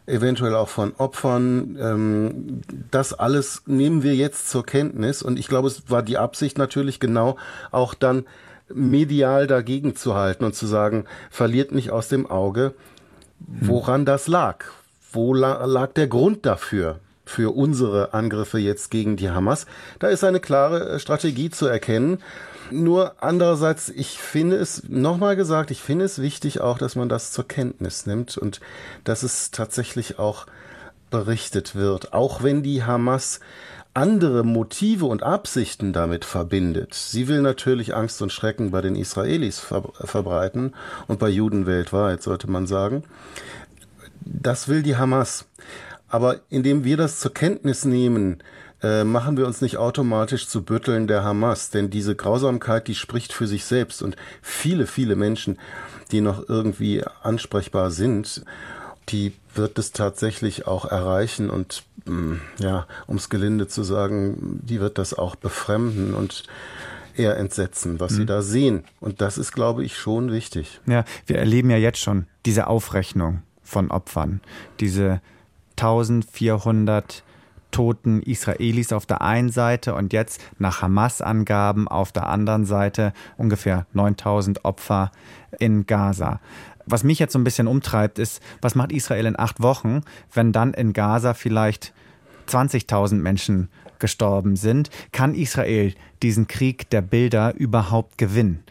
eventuell 0.06 0.54
auch 0.54 0.68
von 0.68 0.94
Opfern. 0.96 1.76
Ähm, 1.80 2.60
das 2.90 3.14
alles 3.14 3.62
nehmen 3.66 4.02
wir 4.02 4.14
jetzt 4.14 4.50
zur 4.50 4.64
Kenntnis 4.64 5.22
und 5.22 5.38
ich 5.38 5.48
glaube, 5.48 5.68
es 5.68 5.90
war 5.90 6.02
die 6.02 6.18
Absicht 6.18 6.58
natürlich 6.58 7.00
genau 7.00 7.36
auch 7.70 7.94
dann 7.94 8.24
medial 8.72 9.46
dagegen 9.46 9.96
zu 9.96 10.14
halten 10.14 10.44
und 10.44 10.54
zu 10.54 10.66
sagen, 10.66 11.04
verliert 11.30 11.72
nicht 11.72 11.90
aus 11.90 12.08
dem 12.08 12.30
Auge, 12.30 12.74
woran 13.38 14.04
das 14.04 14.26
lag. 14.26 14.64
Wo 15.12 15.34
lag 15.34 15.92
der 15.94 16.06
Grund 16.06 16.46
dafür? 16.46 17.00
für 17.30 17.54
unsere 17.54 18.12
Angriffe 18.12 18.58
jetzt 18.58 18.90
gegen 18.90 19.16
die 19.16 19.30
Hamas. 19.30 19.66
Da 20.00 20.08
ist 20.08 20.24
eine 20.24 20.40
klare 20.40 20.88
äh, 20.88 20.98
Strategie 20.98 21.48
zu 21.48 21.66
erkennen. 21.66 22.18
Nur 22.72 23.22
andererseits, 23.22 23.88
ich 23.88 24.18
finde 24.18 24.56
es, 24.56 24.88
nochmal 24.88 25.36
gesagt, 25.36 25.70
ich 25.70 25.80
finde 25.80 26.04
es 26.04 26.20
wichtig 26.20 26.60
auch, 26.60 26.78
dass 26.78 26.96
man 26.96 27.08
das 27.08 27.32
zur 27.32 27.46
Kenntnis 27.46 28.06
nimmt 28.06 28.36
und 28.36 28.60
dass 29.04 29.22
es 29.22 29.50
tatsächlich 29.50 30.18
auch 30.18 30.46
berichtet 31.10 31.74
wird. 31.74 32.12
Auch 32.12 32.42
wenn 32.42 32.62
die 32.62 32.84
Hamas 32.84 33.40
andere 33.94 34.44
Motive 34.44 35.06
und 35.06 35.22
Absichten 35.22 35.92
damit 35.92 36.24
verbindet. 36.24 36.94
Sie 36.94 37.28
will 37.28 37.42
natürlich 37.42 37.94
Angst 37.94 38.22
und 38.22 38.32
Schrecken 38.32 38.70
bei 38.70 38.80
den 38.80 38.94
Israelis 38.94 39.58
verbreiten 39.58 40.74
und 41.08 41.18
bei 41.18 41.28
Juden 41.28 41.66
weltweit, 41.66 42.22
sollte 42.22 42.48
man 42.50 42.66
sagen. 42.66 43.02
Das 44.24 44.68
will 44.68 44.82
die 44.82 44.96
Hamas. 44.96 45.46
Aber 46.08 46.40
indem 46.48 46.84
wir 46.84 46.96
das 46.96 47.20
zur 47.20 47.32
Kenntnis 47.32 47.84
nehmen, 47.84 48.42
äh, 48.82 49.04
machen 49.04 49.36
wir 49.36 49.46
uns 49.46 49.60
nicht 49.60 49.76
automatisch 49.76 50.48
zu 50.48 50.62
Bütteln 50.62 51.06
der 51.06 51.22
Hamas, 51.22 51.70
denn 51.70 51.90
diese 51.90 52.16
Grausamkeit, 52.16 52.88
die 52.88 52.94
spricht 52.94 53.32
für 53.32 53.46
sich 53.46 53.64
selbst 53.64 54.02
und 54.02 54.16
viele, 54.40 54.86
viele 54.86 55.16
Menschen, 55.16 55.58
die 56.12 56.20
noch 56.20 56.48
irgendwie 56.48 57.04
ansprechbar 57.22 57.90
sind, 57.90 58.44
die 59.08 59.32
wird 59.54 59.78
es 59.78 59.92
tatsächlich 59.92 60.66
auch 60.66 60.84
erreichen 60.84 61.50
und 61.50 61.82
ja, 62.58 62.86
um 63.06 63.16
es 63.16 63.28
gelinde 63.28 63.68
zu 63.68 63.82
sagen, 63.82 64.60
die 64.62 64.80
wird 64.80 64.98
das 64.98 65.14
auch 65.14 65.36
befremden 65.36 66.14
und 66.14 66.44
eher 67.16 67.36
entsetzen, 67.36 68.00
was 68.00 68.12
mhm. 68.12 68.16
sie 68.16 68.26
da 68.26 68.42
sehen. 68.42 68.84
Und 69.00 69.20
das 69.20 69.38
ist, 69.38 69.52
glaube 69.52 69.84
ich, 69.84 69.96
schon 69.96 70.32
wichtig. 70.32 70.80
Ja, 70.86 71.04
wir 71.26 71.38
erleben 71.38 71.70
ja 71.70 71.76
jetzt 71.76 72.00
schon 72.00 72.26
diese 72.46 72.66
Aufrechnung 72.66 73.42
von 73.62 73.90
Opfern, 73.90 74.40
diese 74.80 75.20
1400 75.72 77.22
toten 77.70 78.20
Israelis 78.22 78.92
auf 78.92 79.06
der 79.06 79.22
einen 79.22 79.50
Seite 79.50 79.94
und 79.94 80.12
jetzt 80.12 80.40
nach 80.58 80.82
Hamas-Angaben 80.82 81.86
auf 81.86 82.10
der 82.10 82.28
anderen 82.28 82.64
Seite 82.66 83.12
ungefähr 83.36 83.86
9000 83.92 84.64
Opfer 84.64 85.12
in 85.58 85.86
Gaza 85.86 86.40
was 86.90 87.04
mich 87.04 87.18
jetzt 87.18 87.32
so 87.32 87.38
ein 87.38 87.44
bisschen 87.44 87.66
umtreibt, 87.66 88.18
ist, 88.18 88.42
was 88.60 88.74
macht 88.74 88.92
Israel 88.92 89.26
in 89.26 89.38
acht 89.38 89.62
Wochen, 89.62 90.02
wenn 90.32 90.52
dann 90.52 90.74
in 90.74 90.92
Gaza 90.92 91.34
vielleicht 91.34 91.92
20.000 92.48 93.14
Menschen 93.14 93.68
gestorben 93.98 94.56
sind? 94.56 94.90
Kann 95.12 95.34
Israel 95.34 95.94
diesen 96.22 96.48
Krieg 96.48 96.90
der 96.90 97.02
Bilder 97.02 97.54
überhaupt 97.54 98.18
gewinnen? 98.18 98.64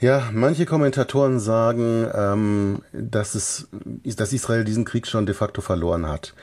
Ja, 0.00 0.30
manche 0.32 0.64
Kommentatoren 0.64 1.40
sagen, 1.40 2.08
ähm, 2.14 2.82
dass, 2.92 3.34
es, 3.34 3.68
dass 4.04 4.32
Israel 4.32 4.64
diesen 4.64 4.86
Krieg 4.86 5.06
schon 5.06 5.26
de 5.26 5.34
facto 5.34 5.60
verloren 5.60 6.06
hat. 6.06 6.34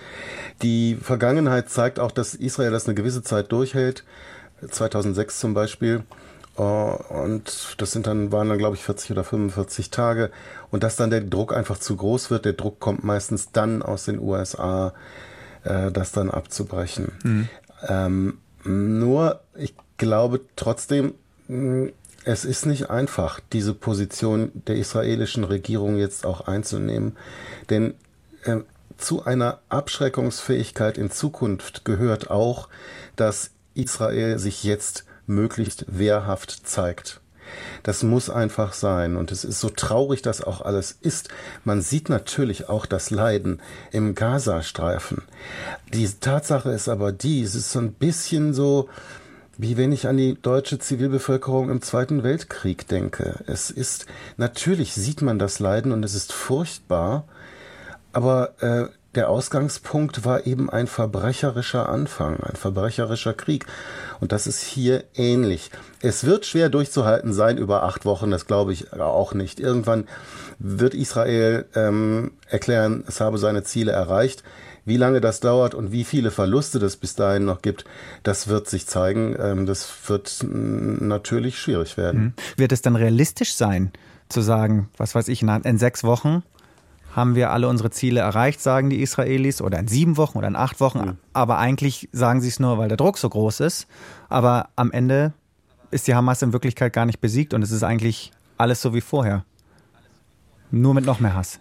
Die 0.62 0.95
Vergangenheit 1.01 1.67
zeigt 1.69 2.00
auch, 2.00 2.12
dass 2.12 2.36
Israel 2.36 2.69
das 2.69 2.86
eine 2.86 2.93
gewisse 2.93 3.24
Zeit 3.24 3.51
durchhält. 3.51 4.03
2006 4.69 5.39
zum 5.39 5.55
Beispiel. 5.55 6.03
Äh, 6.58 6.62
und 6.62 7.76
das 7.78 7.92
sind 7.92 8.08
dann, 8.08 8.32
waren 8.32 8.50
dann, 8.50 8.58
glaube 8.58 8.76
ich, 8.76 8.84
40 8.84 9.12
oder 9.12 9.24
45 9.24 9.90
Tage. 9.90 10.32
Und 10.72 10.84
dass 10.84 10.96
dann 10.96 11.10
der 11.10 11.22
Druck 11.22 11.54
einfach 11.54 11.80
zu 11.80 11.96
groß 11.96 12.32
wird. 12.32 12.46
Der 12.46 12.54
Druck 12.54 12.80
kommt 12.80 13.04
meistens 13.04 13.52
dann 13.52 13.82
aus 13.82 14.06
den 14.06 14.20
USA, 14.20 14.94
äh, 15.64 15.92
das 15.92 16.12
dann 16.12 16.30
abzubrechen. 16.30 17.12
Mhm. 17.24 17.50
Ähm, 17.88 18.38
nur, 18.64 19.42
ich 19.56 19.76
glaube 19.98 20.42
trotzdem, 20.56 21.14
mm, 21.48 21.88
es 22.26 22.44
ist 22.44 22.66
nicht 22.66 22.90
einfach, 22.90 23.40
diese 23.54 23.74
Position 23.74 24.52
der 24.54 24.76
israelischen 24.76 25.46
Regierung 25.46 25.98
jetzt 25.98 26.26
auch 26.26 26.42
einzunehmen. 26.42 27.16
Denn 27.70 27.94
äh, 28.44 28.58
zu 28.98 29.24
einer 29.24 29.60
Abschreckungsfähigkeit 29.70 30.98
in 30.98 31.10
Zukunft 31.12 31.86
gehört 31.86 32.30
auch, 32.30 32.68
dass 33.16 33.52
Israel 33.76 34.40
sich 34.40 34.64
jetzt 34.64 35.06
möglichst 35.27 35.86
wehrhaft 35.88 36.67
zeigt. 36.67 37.22
Das 37.84 38.03
muss 38.03 38.29
einfach 38.29 38.74
sein. 38.74 39.15
Und 39.15 39.31
es 39.31 39.43
ist 39.43 39.60
so 39.60 39.69
traurig, 39.69 40.22
dass 40.22 40.41
auch 40.41 40.62
alles 40.62 40.98
ist. 41.01 41.29
Man 41.63 41.81
sieht 41.81 42.10
natürlich 42.10 42.69
auch 42.69 42.86
das 42.86 43.10
Leiden 43.10 43.62
im 43.91 44.15
Gazastreifen. 44.15 45.24
Die 45.93 46.07
Tatsache 46.07 46.72
ist 46.72 46.89
aber 46.89 47.12
die, 47.12 47.43
es 47.43 47.55
ist 47.55 47.72
so 47.72 47.79
ein 47.79 47.93
bisschen 47.93 48.53
so, 48.53 48.89
wie 49.57 49.77
wenn 49.77 49.91
ich 49.91 50.07
an 50.07 50.17
die 50.17 50.39
deutsche 50.39 50.77
Zivilbevölkerung 50.79 51.69
im 51.69 51.81
Zweiten 51.81 52.24
Weltkrieg 52.24 52.88
denke. 52.88 53.43
Es 53.48 53.72
ist, 53.72 54.05
natürlich 54.38 54.93
sieht 54.93 55.22
man 55.22 55.39
das 55.39 55.60
Leiden 55.60 55.91
und 55.91 56.03
es 56.03 56.13
ist 56.13 56.31
furchtbar, 56.31 57.25
aber 58.13 58.53
äh, 58.62 58.88
der 59.17 59.29
Ausgangspunkt 59.29 60.25
war 60.25 60.45
eben 60.45 60.69
ein 60.69 60.88
verbrecherischer 60.88 61.89
Anfang, 61.89 62.39
ein 62.43 62.55
verbrecherischer 62.55 63.33
Krieg. 63.33 63.65
Und 64.19 64.31
das 64.31 64.45
ist 64.45 64.62
hier 64.62 65.03
ähnlich. 65.15 65.71
Es 66.01 66.25
wird 66.25 66.45
schwer 66.45 66.69
durchzuhalten 66.69 67.33
sein 67.33 67.57
über 67.57 67.83
acht 67.83 68.05
Wochen, 68.05 68.31
das 68.31 68.45
glaube 68.45 68.74
ich 68.74 68.93
auch 68.93 69.33
nicht. 69.33 69.59
Irgendwann 69.59 70.07
wird 70.59 70.93
Israel 70.93 71.65
ähm, 71.75 72.33
erklären, 72.47 73.03
es 73.07 73.19
habe 73.19 73.39
seine 73.39 73.63
Ziele 73.63 73.91
erreicht. 73.91 74.43
Wie 74.86 74.97
lange 74.97 75.19
das 75.19 75.41
dauert 75.41 75.74
und 75.74 75.91
wie 75.91 76.05
viele 76.05 76.31
Verluste 76.31 76.79
das 76.79 76.95
bis 76.95 77.15
dahin 77.15 77.43
noch 77.43 77.62
gibt, 77.62 77.83
das 78.24 78.47
wird 78.47 78.69
sich 78.69 78.88
zeigen. 78.88 79.36
Ähm, 79.38 79.65
das 79.65 79.89
wird 80.07 80.45
natürlich 80.50 81.59
schwierig 81.59 81.97
werden. 81.97 82.21
Mhm. 82.21 82.33
Wird 82.55 82.71
es 82.71 82.83
dann 82.83 82.95
realistisch 82.95 83.55
sein, 83.55 83.91
zu 84.29 84.41
sagen, 84.41 84.89
was 84.95 85.15
weiß 85.15 85.27
ich, 85.27 85.41
in 85.41 85.77
sechs 85.77 86.03
Wochen 86.03 86.43
haben 87.17 87.33
wir 87.33 87.50
alle 87.50 87.67
unsere 87.67 87.89
Ziele 87.89 88.19
erreicht, 88.19 88.62
sagen 88.62 88.91
die 88.91 89.01
Israelis, 89.01 89.59
oder 89.59 89.79
in 89.79 89.88
sieben 89.88 90.17
Wochen 90.17 90.38
oder 90.38 90.47
in 90.47 90.55
acht 90.55 90.79
Wochen. 90.79 91.00
Mhm. 91.00 91.17
Aber 91.33 91.57
eigentlich 91.57 92.09
sagen 92.12 92.41
sie 92.41 92.47
es 92.47 92.59
nur, 92.59 92.77
weil 92.77 92.89
der 92.89 92.97
Druck 92.97 93.17
so 93.17 93.27
groß 93.27 93.59
ist. 93.62 93.88
Aber 94.29 94.69
am 94.75 94.91
Ende 94.91 95.33
ist 95.89 96.07
die 96.07 96.13
Hamas 96.13 96.43
in 96.43 96.53
Wirklichkeit 96.53 96.93
gar 96.93 97.07
nicht 97.07 97.19
besiegt 97.19 97.55
und 97.55 97.63
es 97.63 97.71
ist 97.71 97.81
eigentlich 97.81 98.31
alles 98.59 98.83
so 98.83 98.93
wie 98.93 99.01
vorher. 99.01 99.45
Nur 100.69 100.93
mit 100.93 101.07
noch 101.07 101.19
mehr 101.19 101.33
Hass. 101.33 101.59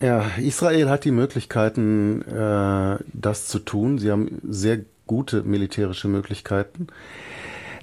Ja, 0.00 0.24
Israel 0.38 0.88
hat 0.88 1.04
die 1.04 1.10
Möglichkeiten, 1.10 2.22
äh, 2.22 2.98
das 3.12 3.48
zu 3.48 3.58
tun. 3.58 3.98
Sie 3.98 4.12
haben 4.12 4.40
sehr 4.48 4.82
gute 5.08 5.42
militärische 5.42 6.06
Möglichkeiten. 6.06 6.86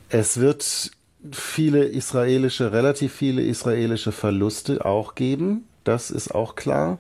Es 0.07 0.39
wird 0.39 0.91
viele 1.33 1.83
israelische, 1.83 2.71
relativ 2.71 3.13
viele 3.13 3.41
israelische 3.41 4.13
Verluste 4.13 4.85
auch 4.85 5.15
geben. 5.15 5.65
Das 5.87 6.11
ist 6.11 6.35
auch 6.35 6.55
klar. 6.55 6.97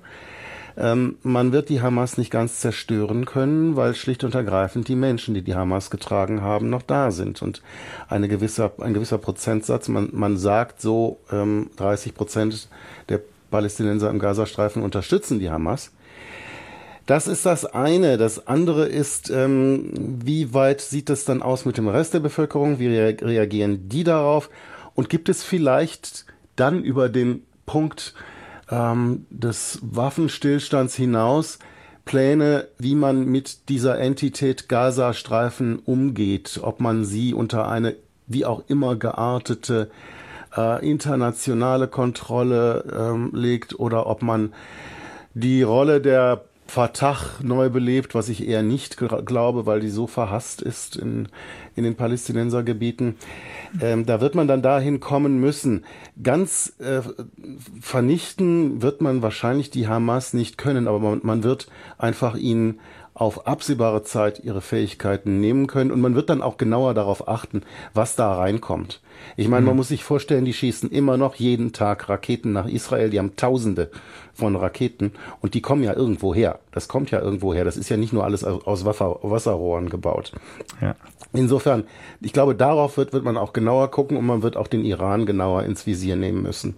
Ähm, 0.77 1.17
man 1.23 1.51
wird 1.51 1.69
die 1.69 1.81
Hamas 1.81 2.17
nicht 2.17 2.29
ganz 2.29 2.59
zerstören 2.59 3.25
können, 3.25 3.75
weil 3.75 3.95
schlicht 3.95 4.23
und 4.23 4.35
ergreifend 4.35 4.87
die 4.87 4.95
Menschen, 4.95 5.33
die 5.33 5.41
die 5.41 5.55
Hamas 5.55 5.89
getragen 5.89 6.41
haben, 6.41 6.69
noch 6.69 6.83
da 6.83 7.11
sind. 7.11 7.41
Und 7.41 7.61
eine 8.07 8.27
gewisse, 8.27 8.71
ein 8.79 8.93
gewisser 8.93 9.17
Prozentsatz, 9.17 9.87
man, 9.87 10.09
man 10.13 10.37
sagt 10.37 10.81
so, 10.81 11.19
ähm, 11.31 11.71
30 11.77 12.13
Prozent 12.13 12.69
der 13.09 13.19
Palästinenser 13.49 14.09
im 14.09 14.19
Gazastreifen 14.19 14.83
unterstützen 14.83 15.39
die 15.39 15.49
Hamas. 15.49 15.91
Das 17.07 17.27
ist 17.27 17.45
das 17.45 17.65
eine. 17.65 18.17
Das 18.17 18.47
andere 18.47 18.85
ist, 18.85 19.29
ähm, 19.29 19.91
wie 20.23 20.53
weit 20.53 20.81
sieht 20.81 21.09
es 21.09 21.25
dann 21.25 21.41
aus 21.41 21.65
mit 21.65 21.77
dem 21.77 21.87
Rest 21.87 22.13
der 22.13 22.19
Bevölkerung? 22.19 22.79
Wie 22.79 22.87
reagieren 22.87 23.89
die 23.89 24.03
darauf? 24.03 24.49
Und 24.93 25.09
gibt 25.09 25.27
es 25.27 25.43
vielleicht 25.43 26.25
dann 26.55 26.83
über 26.83 27.09
den 27.09 27.43
Punkt 27.65 28.13
ähm, 28.69 29.25
des 29.29 29.79
Waffenstillstands 29.81 30.95
hinaus 30.95 31.59
Pläne, 32.05 32.67
wie 32.77 32.95
man 32.95 33.25
mit 33.25 33.69
dieser 33.69 33.99
Entität 33.99 34.69
Gazastreifen 34.69 35.79
umgeht, 35.79 36.59
ob 36.63 36.79
man 36.79 37.03
sie 37.05 37.33
unter 37.33 37.67
eine 37.67 37.95
wie 38.27 38.45
auch 38.45 38.63
immer 38.67 38.95
geartete 38.95 39.89
äh, 40.55 40.89
internationale 40.89 41.87
Kontrolle 41.87 42.83
ähm, 42.97 43.31
legt 43.33 43.79
oder 43.79 44.07
ob 44.07 44.21
man 44.21 44.53
die 45.33 45.63
Rolle 45.63 46.01
der 46.01 46.43
Fatah 46.67 47.17
neu 47.41 47.69
belebt, 47.69 48.15
was 48.15 48.29
ich 48.29 48.47
eher 48.47 48.63
nicht 48.63 48.97
glaube, 48.97 49.65
weil 49.65 49.79
die 49.79 49.89
so 49.89 50.07
verhasst 50.07 50.61
ist 50.61 50.95
in, 50.95 51.29
in 51.75 51.83
den 51.83 51.95
Palästinensergebieten. 51.95 53.15
Ähm, 53.81 54.05
da 54.05 54.21
wird 54.21 54.35
man 54.35 54.47
dann 54.47 54.61
dahin 54.61 54.99
kommen 54.99 55.39
müssen. 55.39 55.85
Ganz 56.21 56.73
äh, 56.79 57.01
vernichten 57.81 58.81
wird 58.81 59.01
man 59.01 59.21
wahrscheinlich 59.21 59.69
die 59.69 59.87
Hamas 59.87 60.33
nicht 60.33 60.57
können, 60.57 60.87
aber 60.87 60.99
man, 60.99 61.19
man 61.23 61.43
wird 61.43 61.67
einfach 61.97 62.35
ihnen 62.35 62.79
auf 63.17 63.47
absehbare 63.47 64.03
Zeit 64.03 64.43
ihre 64.43 64.61
Fähigkeiten 64.61 65.39
nehmen 65.39 65.65
können 65.65 65.91
und 65.91 65.99
man 66.01 66.13
wird 66.13 66.29
dann 66.29 66.43
auch 66.43 66.57
genauer 66.57 66.93
darauf 66.93 67.27
achten, 67.27 67.63
was 67.95 68.15
da 68.15 68.35
reinkommt. 68.35 69.01
Ich 69.35 69.47
meine, 69.47 69.65
man 69.65 69.73
mhm. 69.73 69.77
muss 69.77 69.87
sich 69.87 70.03
vorstellen, 70.03 70.45
die 70.45 70.53
schießen 70.53 70.91
immer 70.91 71.17
noch 71.17 71.33
jeden 71.35 71.73
Tag 71.73 72.09
Raketen 72.09 72.53
nach 72.53 72.67
Israel. 72.67 73.09
Die 73.09 73.17
haben 73.17 73.35
Tausende 73.35 73.89
von 74.35 74.55
Raketen 74.55 75.13
und 75.41 75.55
die 75.55 75.61
kommen 75.61 75.81
ja 75.81 75.93
irgendwo 75.93 76.35
her. 76.35 76.59
Das 76.71 76.87
kommt 76.87 77.09
ja 77.09 77.19
irgendwo 77.19 77.55
her. 77.55 77.65
Das 77.65 77.75
ist 77.75 77.89
ja 77.89 77.97
nicht 77.97 78.13
nur 78.13 78.23
alles 78.23 78.43
aus 78.43 78.85
Wasser, 78.85 79.17
Wasserrohren 79.23 79.89
gebaut. 79.89 80.33
Ja. 80.79 80.95
Insofern, 81.33 81.85
ich 82.21 82.33
glaube, 82.33 82.53
darauf 82.53 82.97
wird, 82.97 83.13
wird 83.13 83.23
man 83.23 83.35
auch 83.35 83.51
genauer 83.51 83.89
gucken 83.89 84.15
und 84.15 84.27
man 84.27 84.43
wird 84.43 84.57
auch 84.57 84.67
den 84.67 84.85
Iran 84.85 85.25
genauer 85.25 85.63
ins 85.63 85.87
Visier 85.87 86.15
nehmen 86.15 86.43
müssen. 86.43 86.75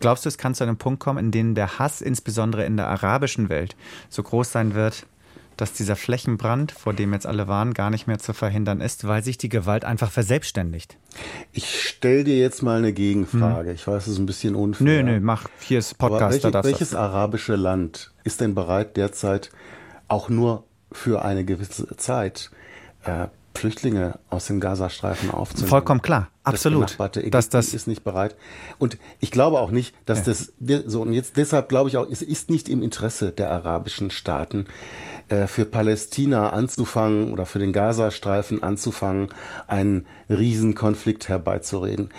Glaubst 0.00 0.24
du, 0.24 0.28
es 0.28 0.36
kann 0.36 0.54
zu 0.54 0.64
einem 0.64 0.76
Punkt 0.76 1.00
kommen, 1.00 1.18
in 1.18 1.30
dem 1.30 1.54
der 1.54 1.78
Hass 1.78 2.02
insbesondere 2.02 2.64
in 2.64 2.76
der 2.76 2.88
arabischen 2.88 3.48
Welt 3.48 3.76
so 4.08 4.22
groß 4.22 4.50
sein 4.52 4.74
wird, 4.74 5.06
dass 5.56 5.72
dieser 5.72 5.96
Flächenbrand, 5.96 6.72
vor 6.72 6.92
dem 6.92 7.12
jetzt 7.12 7.26
alle 7.26 7.48
waren, 7.48 7.74
gar 7.74 7.90
nicht 7.90 8.06
mehr 8.06 8.18
zu 8.18 8.32
verhindern 8.32 8.80
ist, 8.80 9.06
weil 9.06 9.22
sich 9.22 9.38
die 9.38 9.48
Gewalt 9.48 9.84
einfach 9.84 10.10
verselbstständigt. 10.10 10.96
Ich 11.52 11.82
stelle 11.82 12.24
dir 12.24 12.38
jetzt 12.38 12.62
mal 12.62 12.78
eine 12.78 12.92
Gegenfrage. 12.92 13.70
Hm. 13.70 13.74
Ich 13.74 13.86
weiß, 13.86 14.06
es 14.06 14.14
ist 14.14 14.18
ein 14.18 14.26
bisschen 14.26 14.54
unfair. 14.54 14.84
Nö, 14.84 15.02
nö, 15.02 15.20
mach. 15.20 15.48
Hier 15.60 15.78
ist 15.78 15.98
Podcast. 15.98 16.44
Welche, 16.44 16.64
welches 16.64 16.94
arabische 16.94 17.56
Land 17.56 18.12
ist 18.24 18.40
denn 18.40 18.54
bereit, 18.54 18.96
derzeit 18.96 19.50
auch 20.08 20.28
nur 20.28 20.64
für 20.92 21.24
eine 21.24 21.44
gewisse 21.44 21.96
Zeit 21.96 22.50
äh, 23.04 23.28
Flüchtlinge 23.56 24.18
aus 24.30 24.46
dem 24.46 24.60
Gazastreifen 24.60 25.30
aufzunehmen. 25.30 25.68
Vollkommen 25.68 26.02
klar, 26.02 26.28
absolut. 26.44 26.96
Das 26.98 27.30
dass 27.30 27.48
das 27.48 27.74
ist 27.74 27.86
nicht 27.86 28.04
bereit. 28.04 28.36
Und 28.78 28.98
ich 29.20 29.30
glaube 29.30 29.60
auch 29.60 29.70
nicht, 29.70 29.94
dass 30.04 30.18
ja. 30.18 30.24
das 30.24 30.52
so 30.86 31.02
und 31.02 31.12
jetzt 31.12 31.36
deshalb 31.36 31.68
glaube 31.68 31.88
ich 31.88 31.96
auch, 31.96 32.06
es 32.10 32.22
ist 32.22 32.50
nicht 32.50 32.68
im 32.68 32.82
Interesse 32.82 33.32
der 33.32 33.50
arabischen 33.50 34.10
Staaten 34.10 34.66
äh, 35.28 35.46
für 35.46 35.64
Palästina 35.64 36.50
anzufangen 36.50 37.32
oder 37.32 37.46
für 37.46 37.58
den 37.58 37.72
Gazastreifen 37.72 38.62
anzufangen, 38.62 39.28
einen 39.66 40.06
Riesenkonflikt 40.30 41.28
herbeizureden. 41.28 42.10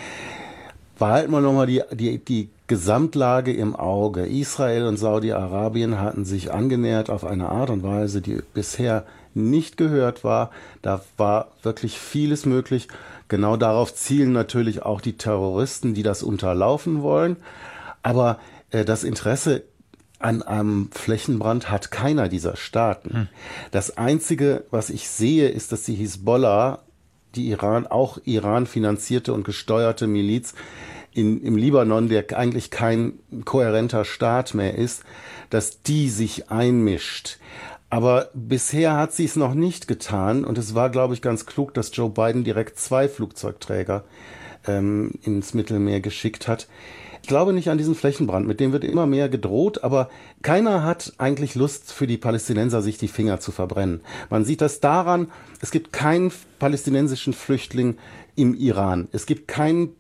Behalten 1.00 1.32
wir 1.32 1.42
nochmal 1.42 1.68
die, 1.68 1.84
die, 1.94 2.18
die 2.18 2.50
Gesamtlage 2.68 3.54
im 3.54 3.76
Auge. 3.76 4.26
Israel 4.26 4.88
und 4.88 4.98
Saudi-Arabien 4.98 6.00
hatten 6.00 6.26
sich 6.26 6.52
angenähert 6.52 7.10
auf 7.10 7.24
eine 7.24 7.50
Art 7.50 7.70
und 7.70 7.84
Weise, 7.84 8.22
die 8.22 8.42
bisher 8.54 9.06
nicht 9.38 9.78
gehört 9.78 10.24
war. 10.24 10.52
Da 10.82 11.02
war 11.16 11.52
wirklich 11.64 11.98
vieles 11.98 12.46
möglich. 12.46 12.88
Genau 13.28 13.58
darauf 13.58 13.94
zielen 13.94 14.32
natürlich 14.32 14.84
auch 14.84 15.02
die 15.02 15.18
Terroristen, 15.18 15.94
die 15.94 16.04
das 16.04 16.24
unterlaufen 16.24 17.02
wollen. 17.02 17.38
Aber 18.04 18.40
äh, 18.72 18.86
das 18.86 19.04
Interesse 19.04 19.64
an 20.20 20.42
einem 20.42 20.90
Flächenbrand 20.92 21.70
hat 21.70 21.92
keiner 21.92 22.28
dieser 22.28 22.56
Staaten. 22.56 23.14
Hm. 23.14 23.28
Das 23.72 23.98
Einzige, 23.98 24.66
was 24.72 24.90
ich 24.90 25.10
sehe, 25.10 25.50
ist, 25.50 25.72
dass 25.72 25.84
die 25.84 25.96
Hisbollah, 25.96 26.80
die 27.36 27.50
Iran, 27.50 27.86
auch 27.86 28.18
Iran 28.24 28.66
finanzierte 28.66 29.34
und 29.34 29.44
gesteuerte 29.44 30.08
Miliz 30.08 30.56
in, 31.14 31.42
im 31.42 31.56
Libanon, 31.56 32.10
der 32.10 32.26
eigentlich 32.38 32.72
kein 32.72 33.14
kohärenter 33.46 34.06
Staat 34.06 34.54
mehr 34.54 34.76
ist, 34.76 35.04
dass 35.50 35.82
die 35.82 36.10
sich 36.10 36.50
einmischt. 36.52 37.38
Aber 37.90 38.30
bisher 38.34 38.98
hat 38.98 39.14
sie 39.14 39.26
es 39.26 39.36
noch 39.36 39.54
nicht 39.54 39.88
getan 39.88 40.44
und 40.44 40.58
es 40.58 40.76
war, 40.76 40.90
glaube 40.90 41.14
ich, 41.14 41.22
ganz 41.22 41.46
klug, 41.46 41.74
dass 41.74 41.96
Joe 41.96 42.10
Biden 42.10 42.44
direkt 42.44 42.78
zwei 42.80 43.08
Flugzeugträger 43.08 44.04
ähm, 44.68 45.12
ins 45.24 45.54
Mittelmeer 45.54 46.02
geschickt 46.02 46.48
hat. 46.48 46.68
Ich 47.22 47.30
glaube 47.30 47.54
nicht 47.54 47.70
an 47.70 47.78
diesen 47.78 47.96
Flächenbrand, 47.96 48.48
mit 48.48 48.60
dem 48.60 48.72
wird 48.72 48.84
immer 48.84 49.06
mehr 49.06 49.28
gedroht, 49.30 49.84
aber 49.84 50.10
keiner 50.42 50.84
hat 50.84 51.14
eigentlich 51.18 51.56
Lust 51.56 51.92
für 51.92 52.08
die 52.08 52.18
Palästinenser, 52.18 52.82
sich 52.82 52.98
die 52.98 53.08
Finger 53.08 53.40
zu 53.40 53.52
verbrennen. 53.52 54.02
Man 54.30 54.46
sieht 54.46 54.62
das 54.62 54.80
daran, 54.80 55.32
es 55.62 55.72
gibt 55.72 55.92
keinen 55.92 56.32
palästinensischen 56.60 57.34
Flüchtling 57.34 57.98
im 58.36 58.54
Iran. 58.54 59.08
Es 59.12 59.26
gibt 59.26 59.48
keinen 59.48 59.96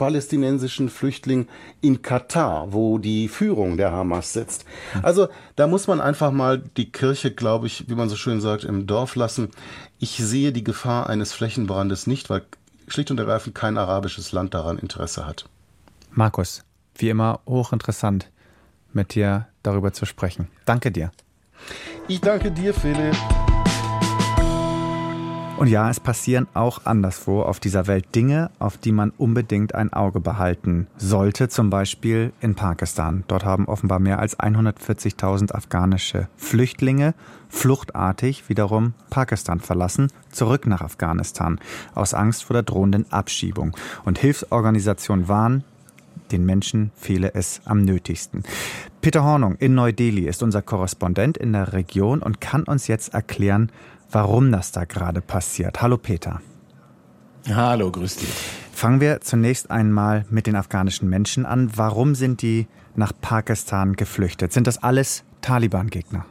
palästinensischen 0.00 0.88
Flüchtling 0.88 1.46
in 1.82 2.00
Katar, 2.00 2.72
wo 2.72 2.96
die 2.96 3.28
Führung 3.28 3.76
der 3.76 3.92
Hamas 3.92 4.32
sitzt. 4.32 4.64
Also 5.02 5.28
da 5.56 5.66
muss 5.66 5.88
man 5.88 6.00
einfach 6.00 6.30
mal 6.30 6.62
die 6.78 6.90
Kirche, 6.90 7.30
glaube 7.30 7.66
ich, 7.66 7.90
wie 7.90 7.94
man 7.94 8.08
so 8.08 8.16
schön 8.16 8.40
sagt, 8.40 8.64
im 8.64 8.86
Dorf 8.86 9.14
lassen. 9.14 9.50
Ich 9.98 10.16
sehe 10.16 10.52
die 10.52 10.64
Gefahr 10.64 11.10
eines 11.10 11.34
Flächenbrandes 11.34 12.06
nicht, 12.06 12.30
weil 12.30 12.46
schlicht 12.88 13.10
und 13.10 13.20
ergreifend 13.20 13.54
kein 13.54 13.76
arabisches 13.76 14.32
Land 14.32 14.54
daran 14.54 14.78
Interesse 14.78 15.26
hat. 15.26 15.44
Markus, 16.12 16.64
wie 16.96 17.10
immer 17.10 17.40
hochinteressant, 17.46 18.30
mit 18.94 19.14
dir 19.14 19.48
darüber 19.62 19.92
zu 19.92 20.06
sprechen. 20.06 20.48
Danke 20.64 20.92
dir. 20.92 21.12
Ich 22.08 22.22
danke 22.22 22.50
dir, 22.50 22.72
Philipp. 22.72 23.16
Und 25.60 25.66
ja, 25.66 25.90
es 25.90 26.00
passieren 26.00 26.46
auch 26.54 26.86
anderswo 26.86 27.42
auf 27.42 27.60
dieser 27.60 27.86
Welt 27.86 28.14
Dinge, 28.14 28.50
auf 28.58 28.78
die 28.78 28.92
man 28.92 29.12
unbedingt 29.18 29.74
ein 29.74 29.92
Auge 29.92 30.18
behalten 30.18 30.86
sollte. 30.96 31.50
Zum 31.50 31.68
Beispiel 31.68 32.32
in 32.40 32.54
Pakistan. 32.54 33.24
Dort 33.28 33.44
haben 33.44 33.66
offenbar 33.66 33.98
mehr 33.98 34.20
als 34.20 34.38
140.000 34.38 35.52
afghanische 35.52 36.28
Flüchtlinge 36.38 37.12
fluchtartig 37.50 38.48
wiederum 38.48 38.94
Pakistan 39.10 39.60
verlassen, 39.60 40.08
zurück 40.30 40.66
nach 40.66 40.80
Afghanistan, 40.80 41.60
aus 41.94 42.14
Angst 42.14 42.44
vor 42.44 42.54
der 42.54 42.62
drohenden 42.62 43.12
Abschiebung. 43.12 43.76
Und 44.06 44.18
Hilfsorganisationen 44.18 45.28
warnen, 45.28 45.64
den 46.32 46.46
Menschen 46.46 46.90
fehle 46.96 47.34
es 47.34 47.60
am 47.66 47.84
nötigsten. 47.84 48.44
Peter 49.02 49.24
Hornung 49.24 49.56
in 49.56 49.74
Neu-Delhi 49.74 50.26
ist 50.26 50.42
unser 50.42 50.62
Korrespondent 50.62 51.36
in 51.36 51.52
der 51.52 51.74
Region 51.74 52.22
und 52.22 52.40
kann 52.40 52.62
uns 52.62 52.86
jetzt 52.86 53.12
erklären, 53.12 53.70
warum 54.10 54.52
das 54.52 54.72
da 54.72 54.84
gerade 54.84 55.20
passiert. 55.20 55.82
Hallo 55.82 55.96
Peter. 55.96 56.40
Hallo, 57.48 57.90
grüß 57.90 58.16
dich. 58.16 58.28
Fangen 58.72 59.00
wir 59.00 59.20
zunächst 59.20 59.70
einmal 59.70 60.24
mit 60.30 60.46
den 60.46 60.56
afghanischen 60.56 61.08
Menschen 61.08 61.46
an. 61.46 61.70
Warum 61.76 62.14
sind 62.14 62.42
die 62.42 62.66
nach 62.94 63.12
Pakistan 63.20 63.94
geflüchtet? 63.94 64.52
Sind 64.52 64.66
das 64.66 64.82
alles 64.82 65.24
Taliban-Gegner? 65.40 66.24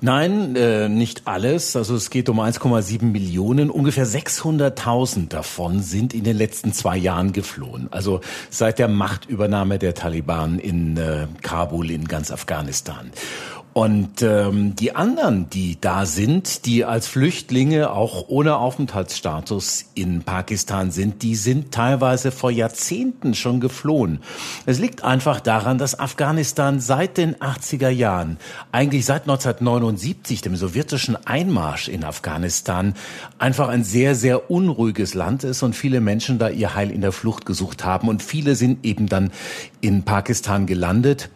Nein, 0.00 0.54
äh, 0.56 0.88
nicht 0.88 1.26
alles. 1.26 1.76
Also 1.76 1.94
es 1.94 2.10
geht 2.10 2.28
um 2.28 2.38
1,7 2.38 3.04
Millionen. 3.06 3.70
Ungefähr 3.70 4.06
600.000 4.06 5.28
davon 5.28 5.80
sind 5.80 6.12
in 6.12 6.24
den 6.24 6.36
letzten 6.36 6.72
zwei 6.72 6.96
Jahren 6.96 7.32
geflohen. 7.32 7.88
Also 7.90 8.20
seit 8.50 8.78
der 8.78 8.88
Machtübernahme 8.88 9.78
der 9.78 9.94
Taliban 9.94 10.58
in 10.58 10.96
äh, 10.96 11.26
Kabul 11.42 11.90
in 11.90 12.06
ganz 12.06 12.30
Afghanistan. 12.30 13.12
Und 13.74 14.22
ähm, 14.22 14.76
die 14.76 14.94
anderen, 14.94 15.50
die 15.50 15.80
da 15.80 16.06
sind, 16.06 16.64
die 16.64 16.84
als 16.84 17.08
Flüchtlinge 17.08 17.90
auch 17.90 18.28
ohne 18.28 18.56
Aufenthaltsstatus 18.56 19.86
in 19.96 20.22
Pakistan 20.22 20.92
sind, 20.92 21.24
die 21.24 21.34
sind 21.34 21.72
teilweise 21.72 22.30
vor 22.30 22.52
Jahrzehnten 22.52 23.34
schon 23.34 23.58
geflohen. 23.58 24.20
Es 24.64 24.78
liegt 24.78 25.02
einfach 25.02 25.40
daran, 25.40 25.76
dass 25.76 25.98
Afghanistan 25.98 26.78
seit 26.78 27.16
den 27.16 27.34
80er 27.34 27.88
Jahren, 27.88 28.36
eigentlich 28.70 29.04
seit 29.06 29.22
1979, 29.22 30.40
dem 30.40 30.54
sowjetischen 30.54 31.16
Einmarsch 31.26 31.88
in 31.88 32.04
Afghanistan, 32.04 32.94
einfach 33.38 33.66
ein 33.66 33.82
sehr, 33.82 34.14
sehr 34.14 34.52
unruhiges 34.52 35.14
Land 35.14 35.42
ist 35.42 35.64
und 35.64 35.74
viele 35.74 36.00
Menschen 36.00 36.38
da 36.38 36.48
ihr 36.48 36.76
Heil 36.76 36.92
in 36.92 37.00
der 37.00 37.10
Flucht 37.10 37.44
gesucht 37.44 37.84
haben. 37.84 38.06
Und 38.06 38.22
viele 38.22 38.54
sind 38.54 38.84
eben 38.84 39.08
dann 39.08 39.32
in 39.80 40.04
Pakistan 40.04 40.66
gelandet. 40.66 41.28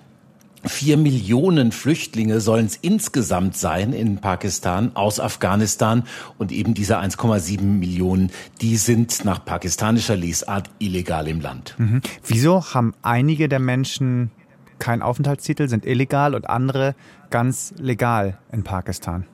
Vier 0.65 0.97
Millionen 0.97 1.73
Flüchtlinge 1.73 2.41
sollen 2.41 2.67
es 2.67 2.77
insgesamt 2.77 3.57
sein 3.57 3.93
in 3.93 4.19
Pakistan 4.19 4.93
aus 4.95 5.21
Afghanistan 5.21 6.05
und 6.37 6.53
eben 6.53 6.75
diese 6.75 6.99
1,7 6.99 7.63
Millionen, 7.63 8.31
die 8.61 8.77
sind 8.77 9.25
nach 9.25 9.45
pakistanischer 9.45 10.17
Lesart 10.17 10.71
illegal 10.79 11.29
im 11.29 11.41
Land. 11.41 11.75
Mhm. 11.79 12.01
Wieso 12.27 12.65
haben 12.75 12.95
einige 13.03 13.49
der 13.49 13.61
Menschen 13.61 14.31
keinen 14.79 15.03
Aufenthaltstitel, 15.03 15.69
sind 15.69 15.87
illegal 15.87 16.35
und 16.35 16.49
andere 16.49 16.95
ganz 17.31 17.75
legal 17.79 18.39
in 18.53 18.65
Pakistan? 18.65 19.27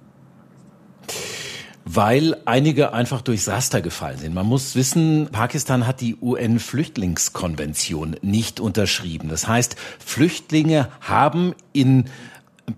Weil 1.84 2.36
einige 2.44 2.92
einfach 2.92 3.20
durchs 3.20 3.48
Raster 3.48 3.82
gefallen 3.82 4.18
sind. 4.18 4.34
Man 4.34 4.46
muss 4.46 4.74
wissen, 4.74 5.28
Pakistan 5.30 5.86
hat 5.86 6.00
die 6.00 6.16
UN-Flüchtlingskonvention 6.20 8.16
nicht 8.22 8.60
unterschrieben. 8.60 9.28
Das 9.28 9.46
heißt, 9.46 9.76
Flüchtlinge 10.04 10.88
haben 11.00 11.54
in 11.72 12.06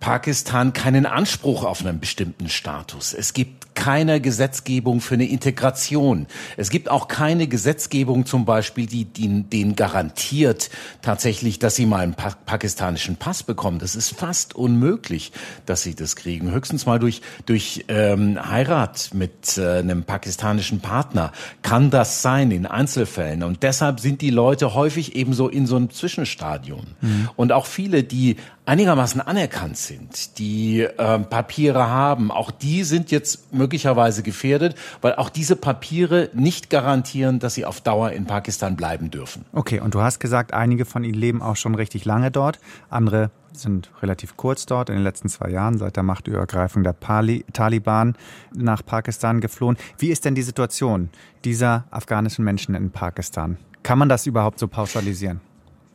Pakistan 0.00 0.72
keinen 0.72 1.06
Anspruch 1.06 1.64
auf 1.64 1.84
einen 1.84 2.00
bestimmten 2.00 2.48
Status. 2.48 3.14
Es 3.14 3.32
gibt 3.32 3.76
keine 3.76 4.20
Gesetzgebung 4.20 5.00
für 5.00 5.14
eine 5.14 5.26
Integration. 5.28 6.26
Es 6.56 6.70
gibt 6.70 6.90
auch 6.90 7.06
keine 7.06 7.46
Gesetzgebung 7.46 8.26
zum 8.26 8.44
Beispiel, 8.44 8.86
die, 8.86 9.04
die 9.04 9.44
denen 9.44 9.76
garantiert 9.76 10.70
tatsächlich, 11.02 11.60
dass 11.60 11.76
sie 11.76 11.86
mal 11.86 12.00
einen 12.00 12.14
pa 12.14 12.30
pakistanischen 12.46 13.16
Pass 13.16 13.42
bekommen. 13.42 13.78
Das 13.78 13.94
ist 13.94 14.16
fast 14.16 14.54
unmöglich, 14.56 15.30
dass 15.66 15.82
sie 15.82 15.94
das 15.94 16.16
kriegen. 16.16 16.50
Höchstens 16.50 16.86
mal 16.86 16.98
durch, 16.98 17.20
durch 17.44 17.84
ähm, 17.88 18.38
Heirat 18.50 19.10
mit 19.12 19.58
äh, 19.58 19.78
einem 19.78 20.04
pakistanischen 20.04 20.80
Partner 20.80 21.32
kann 21.62 21.90
das 21.90 22.22
sein 22.22 22.50
in 22.50 22.66
Einzelfällen. 22.66 23.42
Und 23.42 23.62
deshalb 23.62 24.00
sind 24.00 24.22
die 24.22 24.30
Leute 24.30 24.74
häufig 24.74 25.14
ebenso 25.14 25.48
in 25.48 25.66
so 25.66 25.76
einem 25.76 25.90
Zwischenstadium. 25.90 26.86
Mhm. 27.02 27.28
Und 27.36 27.52
auch 27.52 27.66
viele, 27.66 28.02
die 28.04 28.36
einigermaßen 28.66 29.20
anerkannt 29.20 29.78
sind, 29.78 30.38
die 30.38 30.80
äh, 30.80 31.18
Papiere 31.20 31.88
haben, 31.88 32.30
auch 32.30 32.50
die 32.50 32.82
sind 32.82 33.10
jetzt 33.10 33.52
möglicherweise 33.54 34.22
gefährdet, 34.22 34.76
weil 35.00 35.14
auch 35.14 35.30
diese 35.30 35.56
Papiere 35.56 36.28
nicht 36.34 36.68
garantieren, 36.68 37.38
dass 37.38 37.54
sie 37.54 37.64
auf 37.64 37.80
Dauer 37.80 38.10
in 38.10 38.26
Pakistan 38.26 38.76
bleiben 38.76 39.10
dürfen. 39.10 39.44
Okay, 39.52 39.80
und 39.80 39.94
du 39.94 40.00
hast 40.00 40.18
gesagt, 40.18 40.52
einige 40.52 40.84
von 40.84 41.04
ihnen 41.04 41.14
leben 41.14 41.42
auch 41.42 41.56
schon 41.56 41.74
richtig 41.74 42.04
lange 42.04 42.30
dort, 42.30 42.58
andere 42.90 43.30
sind 43.52 43.90
relativ 44.02 44.36
kurz 44.36 44.66
dort, 44.66 44.90
in 44.90 44.96
den 44.96 45.04
letzten 45.04 45.28
zwei 45.28 45.48
Jahren, 45.48 45.78
seit 45.78 45.96
der 45.96 46.02
Machtübergreifung 46.02 46.82
der 46.82 46.92
Pali 46.92 47.44
Taliban 47.54 48.14
nach 48.54 48.84
Pakistan 48.84 49.40
geflohen. 49.40 49.78
Wie 49.96 50.10
ist 50.10 50.26
denn 50.26 50.34
die 50.34 50.42
Situation 50.42 51.08
dieser 51.44 51.84
afghanischen 51.90 52.44
Menschen 52.44 52.74
in 52.74 52.90
Pakistan? 52.90 53.56
Kann 53.82 53.98
man 53.98 54.08
das 54.08 54.26
überhaupt 54.26 54.58
so 54.58 54.68
pauschalisieren? 54.68 55.40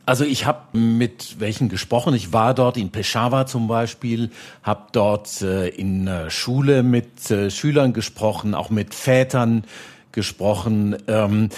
Also 0.04 0.24
ich 0.24 0.46
habe 0.46 0.76
mit 0.76 1.38
welchen 1.38 1.68
gesprochen. 1.68 2.14
Ich 2.14 2.32
war 2.32 2.54
dort 2.54 2.76
in 2.76 2.90
Peshawar 2.90 3.46
zum 3.46 3.68
Beispiel, 3.68 4.30
habe 4.62 4.86
dort 4.92 5.42
äh, 5.42 5.68
in 5.68 6.10
Schule 6.28 6.82
mit 6.82 7.30
äh, 7.30 7.50
Schülern 7.50 7.92
gesprochen, 7.92 8.54
auch 8.54 8.70
mit 8.70 8.94
Vätern 8.94 9.64
gesprochen. 10.10 10.96
Ähm, 11.06 11.50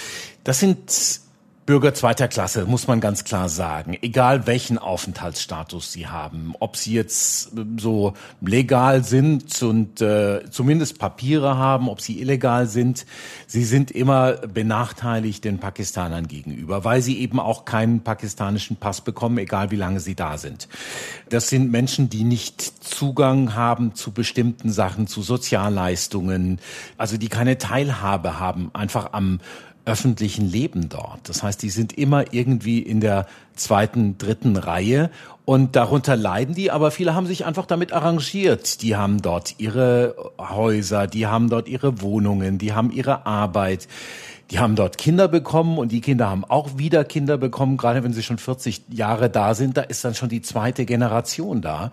das 0.43 0.59
sind 0.59 1.24
Bürger 1.65 1.95
zweiter 1.95 2.27
Klasse, 2.27 2.65
muss 2.65 2.85
man 2.85 2.99
ganz 3.01 3.23
klar 3.23 3.49
sagen. 3.49 3.97
Egal 4.03 4.45
welchen 4.45 4.77
Aufenthaltsstatus 4.77 5.91
sie 5.91 6.05
haben, 6.05 6.53
ob 6.59 6.77
sie 6.77 6.93
jetzt 6.93 7.53
ähm, 7.57 7.79
so 7.79 8.13
legal 8.39 9.03
sind 9.03 9.63
und 9.63 9.99
äh, 9.99 10.43
zumindest 10.51 10.99
Papiere 10.99 11.57
haben, 11.57 11.89
ob 11.89 12.01
sie 12.01 12.21
illegal 12.21 12.67
sind, 12.67 13.07
sie 13.47 13.63
sind 13.63 13.89
immer 13.89 14.33
benachteiligt 14.33 15.43
den 15.43 15.57
Pakistanern 15.57 16.27
gegenüber, 16.27 16.83
weil 16.83 17.01
sie 17.01 17.17
eben 17.17 17.39
auch 17.39 17.65
keinen 17.65 18.01
pakistanischen 18.01 18.75
Pass 18.75 19.01
bekommen, 19.01 19.39
egal 19.39 19.71
wie 19.71 19.75
lange 19.75 20.01
sie 20.01 20.13
da 20.13 20.37
sind. 20.37 20.67
Das 21.29 21.49
sind 21.49 21.71
Menschen, 21.71 22.11
die 22.11 22.25
nicht 22.25 22.61
Zugang 22.61 23.55
haben 23.55 23.95
zu 23.95 24.11
bestimmten 24.11 24.71
Sachen, 24.71 25.07
zu 25.07 25.23
Sozialleistungen, 25.23 26.59
also 26.99 27.17
die 27.17 27.29
keine 27.29 27.57
Teilhabe 27.57 28.39
haben, 28.39 28.69
einfach 28.73 29.13
am 29.13 29.39
öffentlichen 29.85 30.49
Leben 30.49 30.89
dort. 30.89 31.29
Das 31.29 31.43
heißt, 31.43 31.61
die 31.61 31.69
sind 31.69 31.93
immer 31.97 32.33
irgendwie 32.33 32.79
in 32.79 32.99
der 32.99 33.27
zweiten, 33.55 34.17
dritten 34.17 34.57
Reihe 34.57 35.09
und 35.45 35.75
darunter 35.75 36.15
leiden 36.15 36.55
die, 36.55 36.71
aber 36.71 36.89
viele 36.91 37.13
haben 37.13 37.27
sich 37.27 37.45
einfach 37.45 37.67
damit 37.67 37.93
arrangiert. 37.93 38.81
Die 38.81 38.95
haben 38.95 39.21
dort 39.21 39.55
ihre 39.59 40.15
Häuser, 40.39 41.07
die 41.07 41.27
haben 41.27 41.49
dort 41.49 41.67
ihre 41.67 42.01
Wohnungen, 42.01 42.57
die 42.57 42.73
haben 42.73 42.91
ihre 42.91 43.25
Arbeit. 43.25 43.87
Die 44.51 44.59
haben 44.59 44.75
dort 44.75 44.97
Kinder 44.97 45.27
bekommen 45.27 45.77
und 45.77 45.91
die 45.91 46.01
Kinder 46.01 46.29
haben 46.29 46.45
auch 46.45 46.77
wieder 46.77 47.03
Kinder 47.03 47.37
bekommen, 47.37 47.77
gerade 47.77 48.03
wenn 48.03 48.13
sie 48.13 48.21
schon 48.21 48.37
40 48.37 48.83
Jahre 48.89 49.29
da 49.29 49.55
sind, 49.55 49.75
da 49.77 49.81
ist 49.81 50.05
dann 50.05 50.13
schon 50.13 50.29
die 50.29 50.41
zweite 50.41 50.85
Generation 50.85 51.61
da. 51.61 51.91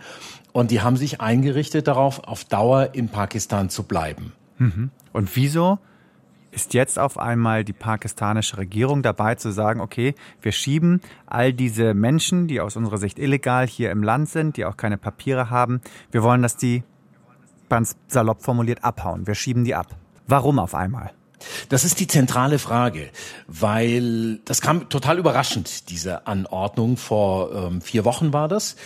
Und 0.53 0.71
die 0.71 0.83
haben 0.83 0.97
sich 0.97 1.23
eingerichtet 1.23 1.89
darauf, 1.89 2.25
auf 2.25 2.45
Dauer 2.45 2.91
in 2.93 3.09
Pakistan 3.09 3.71
zu 3.71 3.85
bleiben. 3.85 4.33
Mhm. 4.59 4.91
Und 5.15 5.35
wieso 5.35 5.79
ist 6.53 6.75
jetzt 6.75 6.99
auf 6.99 7.19
einmal 7.19 7.65
die 7.65 7.73
pakistanische 7.73 8.59
Regierung 8.59 9.03
dabei 9.03 9.35
zu 9.35 9.51
sagen, 9.51 9.81
okay, 9.81 10.15
wir 10.41 10.53
schieben 10.53 11.01
all 11.27 11.53
diese 11.53 11.95
Menschen, 11.95 12.47
die 12.47 12.61
aus 12.61 12.77
unserer 12.77 12.99
Sicht 12.99 13.19
illegal 13.19 13.67
hier 13.67 13.91
im 13.91 14.03
Land 14.03 14.29
sind, 14.29 14.57
die 14.57 14.65
auch 14.65 14.77
keine 14.77 14.99
Papiere 14.99 15.51
haben, 15.51 15.81
wir 16.11 16.23
wollen, 16.23 16.43
dass 16.43 16.57
die 16.57 16.85
ganz 17.69 17.97
salopp 18.07 18.43
formuliert 18.43 18.85
abhauen. 18.85 19.27
Wir 19.27 19.35
schieben 19.35 19.65
die 19.65 19.75
ab. 19.75 19.97
Warum 20.27 20.59
auf 20.59 20.75
einmal? 20.75 21.13
Das 21.69 21.85
ist 21.85 22.01
die 22.01 22.07
zentrale 22.07 22.59
Frage, 22.59 23.11
weil 23.47 24.39
das 24.45 24.61
kam 24.61 24.89
total 24.89 25.19
überraschend, 25.19 25.91
diese 25.91 26.27
Anordnung. 26.27 26.97
Vor 26.97 27.53
ähm, 27.53 27.81
vier 27.81 28.05
Wochen 28.05 28.33
war 28.33 28.47
das 28.47 28.77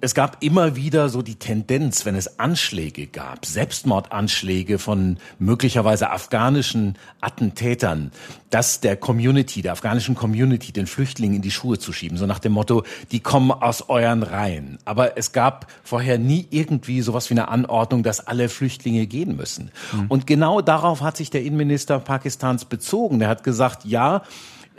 es 0.00 0.14
gab 0.14 0.42
immer 0.42 0.76
wieder 0.76 1.08
so 1.08 1.22
die 1.22 1.34
Tendenz, 1.36 2.04
wenn 2.04 2.14
es 2.14 2.38
Anschläge 2.38 3.06
gab, 3.06 3.44
Selbstmordanschläge 3.44 4.78
von 4.78 5.18
möglicherweise 5.38 6.10
afghanischen 6.10 6.96
Attentätern, 7.20 8.12
das 8.50 8.80
der 8.80 8.96
Community, 8.96 9.60
der 9.60 9.72
afghanischen 9.72 10.14
Community, 10.14 10.72
den 10.72 10.86
Flüchtlingen 10.86 11.36
in 11.36 11.42
die 11.42 11.50
Schuhe 11.50 11.78
zu 11.78 11.92
schieben, 11.92 12.16
so 12.16 12.26
nach 12.26 12.38
dem 12.38 12.52
Motto, 12.52 12.84
die 13.10 13.20
kommen 13.20 13.50
aus 13.50 13.88
euren 13.88 14.22
Reihen. 14.22 14.78
Aber 14.84 15.18
es 15.18 15.32
gab 15.32 15.66
vorher 15.82 16.18
nie 16.18 16.46
irgendwie 16.50 17.02
sowas 17.02 17.28
wie 17.30 17.34
eine 17.34 17.48
Anordnung, 17.48 18.02
dass 18.02 18.26
alle 18.26 18.48
Flüchtlinge 18.48 19.06
gehen 19.06 19.36
müssen. 19.36 19.70
Mhm. 19.92 20.06
Und 20.08 20.26
genau 20.26 20.60
darauf 20.60 21.00
hat 21.00 21.16
sich 21.16 21.30
der 21.30 21.42
Innenminister 21.42 21.98
Pakistans 21.98 22.64
bezogen. 22.64 23.20
Er 23.20 23.28
hat 23.28 23.42
gesagt, 23.42 23.84
ja, 23.84 24.22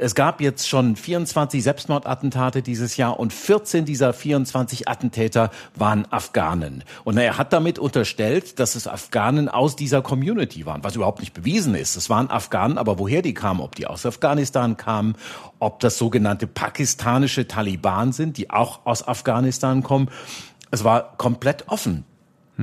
Es 0.01 0.15
gab 0.15 0.39
jetzt 0.39 0.69
schon 0.69 0.95
24 0.95 1.62
Selbstmordattentate 1.62 2.62
dieses 2.62 2.95
Jahr 2.95 3.19
und 3.19 3.33
14 3.33 3.83
dieser 3.83 4.13
24 4.13 4.88
Attentäter 4.88 5.51
waren 5.75 6.05
Afghanen. 6.09 6.85
Und 7.03 7.17
er 7.17 7.38
hat 7.38 7.51
damit 7.51 7.79
unterstellt, 7.79 8.59
dass 8.59 8.75
es 8.75 8.88
Afghanen 8.88 9.49
aus 9.49 9.75
dieser 9.75 10.01
Community 10.01 10.65
waren, 10.65 10.85
was 10.85 10.95
überhaupt 10.95 11.19
nicht 11.19 11.33
bewiesen 11.33 11.75
ist. 11.75 11.97
Es 11.97 12.09
waren 12.09 12.29
Afghanen, 12.29 12.77
aber 12.77 12.97
woher 12.97 13.21
die 13.21 13.33
kamen, 13.33 13.59
ob 13.59 13.75
die 13.75 13.88
aus 13.88 14.05
Afghanistan 14.05 14.77
kamen, 14.77 15.17
ob 15.59 15.81
das 15.81 15.97
sogenannte 15.97 16.47
pakistanische 16.47 17.49
Taliban 17.49 18.13
sind, 18.13 18.38
die 18.38 18.51
auch 18.51 18.85
aus 18.85 19.05
Afghanistan 19.05 19.83
kommen. 19.83 20.09
Es 20.71 20.85
war 20.85 21.17
komplett 21.17 21.67
offen. 21.67 22.05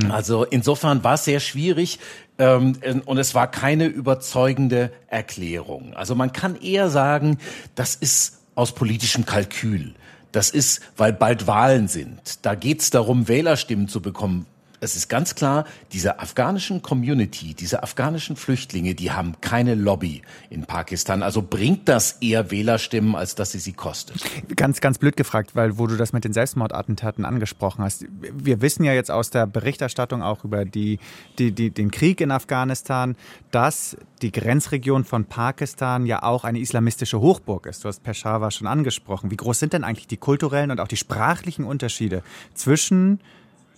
Hm. 0.01 0.11
Also 0.11 0.45
insofern 0.45 1.03
war 1.05 1.15
es 1.15 1.25
sehr 1.25 1.41
schwierig 1.41 1.99
ähm, 2.39 2.77
und 3.07 3.19
es 3.19 3.35
war 3.35 3.51
keine 3.51 3.87
überzeugende 3.87 4.93
Erklärung. 5.09 5.95
Also 5.95 6.15
man 6.15 6.33
kann 6.33 6.61
eher 6.61 6.91
sagen, 6.91 7.39
das 7.75 7.95
ist 7.95 8.41
aus 8.55 8.73
politischem 8.73 9.25
Kalkül. 9.25 9.95
Das 10.33 10.51
ist, 10.51 10.81
weil 10.97 11.13
bald 11.13 11.47
Wahlen 11.47 11.89
sind. 11.89 12.45
Da 12.45 12.55
geht 12.55 12.83
es 12.83 12.91
darum, 12.91 13.29
Wählerstimmen 13.29 13.89
zu 13.89 14.03
bekommen 14.03 14.47
es 14.81 14.97
ist 14.97 15.09
ganz 15.09 15.35
klar, 15.35 15.65
diese 15.93 16.21
afghanischen 16.21 16.83
Community, 16.83 17.55
diese 17.55 17.83
afghanischen 17.83 18.37
Flüchtlinge, 18.37 18.95
die 18.95 19.11
haben 19.11 19.41
keine 19.41 19.75
Lobby 19.75 20.23
in 20.51 20.65
Pakistan. 20.67 21.23
Also 21.23 21.43
bringt 21.43 21.89
das 21.89 22.13
eher 22.21 22.51
Wählerstimmen, 22.51 23.15
als 23.15 23.35
dass 23.35 23.53
sie 23.53 23.59
sie 23.59 23.73
kostet. 23.73 24.23
Ganz, 24.57 24.81
ganz 24.81 24.99
blöd 24.99 25.17
gefragt, 25.17 25.55
weil 25.55 25.79
wo 25.79 25.87
du 25.87 25.97
das 25.97 26.13
mit 26.13 26.25
den 26.25 26.33
Selbstmordattentaten 26.33 27.25
angesprochen 27.25 27.85
hast. 27.85 28.07
Wir 28.11 28.61
wissen 28.61 28.85
ja 28.85 28.93
jetzt 28.93 29.11
aus 29.11 29.31
der 29.31 29.47
Berichterstattung 29.47 30.23
auch 30.23 30.45
über 30.45 30.65
die, 30.65 30.99
die, 31.39 31.53
die, 31.53 31.71
den 31.71 31.91
Krieg 31.91 32.21
in 32.21 32.31
Afghanistan, 32.31 33.17
dass 33.51 33.97
die 34.23 34.33
Grenzregion 34.33 35.05
von 35.05 35.25
Pakistan 35.25 36.07
ja 36.07 36.23
auch 36.23 36.45
eine 36.45 36.59
islamistische 36.59 37.21
Hochburg 37.21 37.67
ist. 37.67 37.85
Du 37.85 37.89
hast 37.89 38.03
Peshawar 38.03 38.51
schon 38.51 38.67
angesprochen. 38.67 39.31
Wie 39.31 39.37
groß 39.37 39.59
sind 39.59 39.73
denn 39.73 39.85
eigentlich 39.85 40.07
die 40.07 40.17
kulturellen 40.17 40.71
und 40.71 40.81
auch 40.81 40.89
die 40.89 40.97
sprachlichen 40.97 41.65
Unterschiede 41.65 42.23
zwischen 42.55 43.21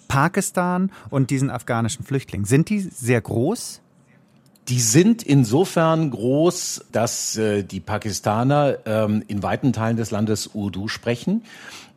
Pakistan 0.08 0.90
und 1.10 1.30
diesen 1.30 1.50
afghanischen 1.50 2.04
Flüchtlingen. 2.04 2.44
Sind 2.44 2.70
die 2.70 2.80
sehr 2.80 3.20
groß? 3.20 3.80
Die 4.68 4.80
sind 4.80 5.22
insofern 5.22 6.10
groß, 6.10 6.86
dass 6.92 7.36
äh, 7.38 7.62
die 7.62 7.80
Pakistaner 7.80 8.78
ähm, 8.84 9.22
in 9.26 9.42
weiten 9.42 9.72
Teilen 9.72 9.96
des 9.96 10.10
Landes 10.10 10.48
Urdu 10.48 10.88
sprechen. 10.88 11.42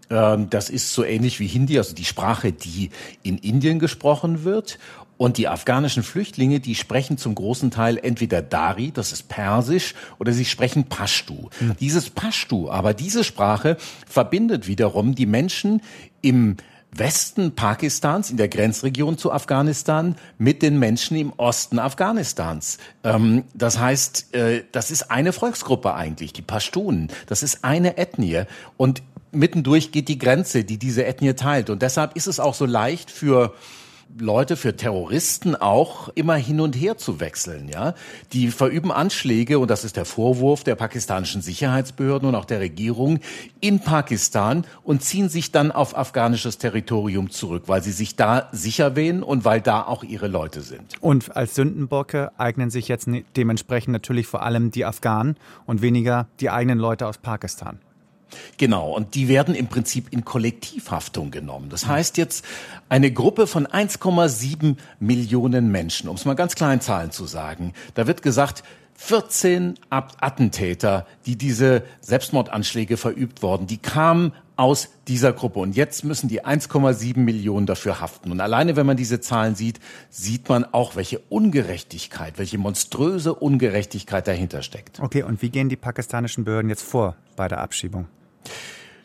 Ähm, 0.10 0.50
das 0.50 0.70
ist 0.70 0.94
so 0.94 1.04
ähnlich 1.04 1.40
wie 1.40 1.48
Hindi, 1.48 1.78
also 1.78 1.94
die 1.94 2.06
Sprache, 2.06 2.54
die 2.54 2.92
in 3.24 3.38
Indien 3.38 3.80
gesprochen 3.80 4.44
wird. 4.44 4.80
Und 5.18 5.38
die 5.38 5.48
afghanischen 5.48 6.02
Flüchtlinge, 6.02 6.60
die 6.60 6.74
sprechen 6.74 7.18
zum 7.18 7.36
großen 7.36 7.70
Teil 7.70 8.00
entweder 8.02 8.42
Dari, 8.42 8.92
das 8.92 9.12
ist 9.12 9.28
Persisch, 9.28 9.94
oder 10.18 10.32
sie 10.34 10.46
sprechen 10.46 10.86
Pashtu. 10.86 11.50
Mhm. 11.60 11.76
Dieses 11.80 12.10
Pashtu, 12.10 12.72
aber 12.72 12.96
diese 12.96 13.24
Sprache 13.24 13.78
verbindet 14.08 14.68
wiederum 14.68 15.14
die 15.14 15.28
Menschen 15.28 15.84
im 16.22 16.58
Westen 16.96 17.56
Pakistans, 17.56 18.30
in 18.32 18.38
der 18.38 18.50
Grenzregion 18.50 19.18
zu 19.18 19.32
Afghanistan, 19.32 20.16
mit 20.38 20.62
den 20.62 20.78
Menschen 20.78 21.16
im 21.18 21.34
Osten 21.38 21.80
Afghanistans. 21.80 22.78
Ähm, 23.04 23.44
das 23.54 23.80
heißt, 23.80 24.34
äh, 24.34 24.64
das 24.72 24.92
ist 24.92 25.10
eine 25.10 25.32
Volksgruppe 25.32 25.94
eigentlich, 25.94 26.34
die 26.34 26.42
Pashtunen. 26.42 27.10
Das 27.28 27.44
ist 27.44 27.64
eine 27.64 27.98
Ethnie. 27.98 28.44
Und 28.76 29.04
mittendurch 29.32 29.92
geht 29.92 30.10
die 30.10 30.18
Grenze, 30.18 30.64
die 30.64 30.78
diese 30.78 31.06
Ethnie 31.06 31.34
teilt. 31.34 31.70
Und 31.70 31.82
deshalb 31.82 32.16
ist 32.16 32.28
es 32.28 32.40
auch 32.40 32.54
so 32.54 32.66
leicht 32.66 33.10
für 33.10 33.54
Leute, 34.20 34.56
für 34.56 34.76
Terroristen 34.76 35.56
auch 35.56 36.10
immer 36.16 36.36
hin 36.36 36.60
und 36.60 36.76
her 36.76 36.98
zu 36.98 37.20
wechseln, 37.20 37.70
ja. 37.70 37.94
Die 38.34 38.50
verüben 38.50 38.92
Anschläge, 38.92 39.60
und 39.60 39.70
das 39.70 39.84
ist 39.84 39.98
der 39.98 40.06
Vorwurf 40.06 40.64
der 40.64 40.76
pakistanischen 40.76 41.42
Sicherheitsbehörden 41.42 42.28
und 42.28 42.36
auch 42.36 42.46
der 42.46 42.60
Regierung, 42.60 43.20
in 43.60 43.80
Pakistan 43.80 44.66
und 44.84 45.04
ziehen 45.04 45.30
sich 45.30 45.52
dann 45.52 45.72
auf 45.72 45.98
afghanisches 45.98 46.58
Territorium 46.58 47.30
zurück, 47.30 47.64
weil 47.68 47.84
sie 47.84 47.92
sich 47.92 48.16
da 48.16 48.50
sicher 48.52 48.96
wähnen 48.96 49.24
und 49.24 49.46
weil 49.46 49.62
da 49.62 49.84
auch 49.84 50.04
ihre 50.04 50.28
Leute 50.28 50.62
sind. 50.62 50.96
Und 51.02 51.36
als 51.36 51.56
Sündenbocke 51.56 52.32
eignen 52.38 52.70
sich 52.70 52.88
jetzt 52.88 53.08
ne, 53.08 53.24
dementsprechend 53.36 53.94
natürlich 53.94 54.28
vor 54.28 54.44
allem 54.44 54.72
die 54.72 54.86
Afghanen 54.86 55.36
und 55.66 55.82
weniger 55.82 56.28
die 56.40 56.50
eigenen 56.50 56.80
Leute 56.80 57.08
aus 57.08 57.18
Pakistan. 57.18 57.80
Genau, 58.58 58.92
und 58.96 59.16
die 59.16 59.28
werden 59.28 59.56
im 59.56 59.68
Prinzip 59.68 60.12
in 60.12 60.26
Kollektivhaftung 60.26 61.32
genommen. 61.32 61.70
Das 61.70 61.88
heißt 61.88 62.18
jetzt 62.18 62.46
eine 62.90 63.12
Gruppe 63.12 63.48
von 63.48 63.68
1,7 63.68 64.76
Millionen 65.00 65.72
Menschen, 65.72 66.10
um 66.10 66.16
es 66.16 66.26
mal 66.26 66.36
ganz 66.36 66.56
kleinen 66.56 66.82
Zahlen 66.82 67.12
zu 67.12 67.26
sagen. 67.26 67.74
Da 67.96 68.08
wird 68.08 68.22
gesagt, 68.22 68.64
14 68.96 69.80
Attentäter, 69.90 71.08
die 71.26 71.36
diese 71.36 71.84
Selbstmordanschläge 72.02 72.98
verübt 72.98 73.42
worden, 73.42 73.66
die 73.66 73.80
kamen 73.80 74.32
aus 74.58 74.90
dieser 75.08 75.34
Gruppe. 75.34 75.60
Und 75.60 75.76
jetzt 75.76 76.04
müssen 76.04 76.28
die 76.28 76.46
1,7 76.46 77.18
Millionen 77.18 77.66
dafür 77.66 78.00
haften. 78.00 78.32
Und 78.32 78.40
alleine, 78.42 78.76
wenn 78.76 78.86
man 78.86 78.98
diese 78.98 79.20
Zahlen 79.20 79.56
sieht, 79.56 79.80
sieht 80.12 80.50
man 80.50 80.66
auch, 80.66 80.96
welche 80.96 81.18
Ungerechtigkeit, 81.30 82.38
welche 82.38 82.60
monströse 82.60 83.34
Ungerechtigkeit 83.34 84.28
dahinter 84.28 84.62
steckt. 84.62 85.00
Okay, 85.00 85.24
und 85.24 85.42
wie 85.42 85.50
gehen 85.50 85.68
die 85.68 85.78
pakistanischen 85.78 86.44
Behörden 86.44 86.70
jetzt 86.70 86.84
vor 86.84 87.16
bei 87.36 87.48
der 87.48 87.60
Abschiebung? 87.60 88.08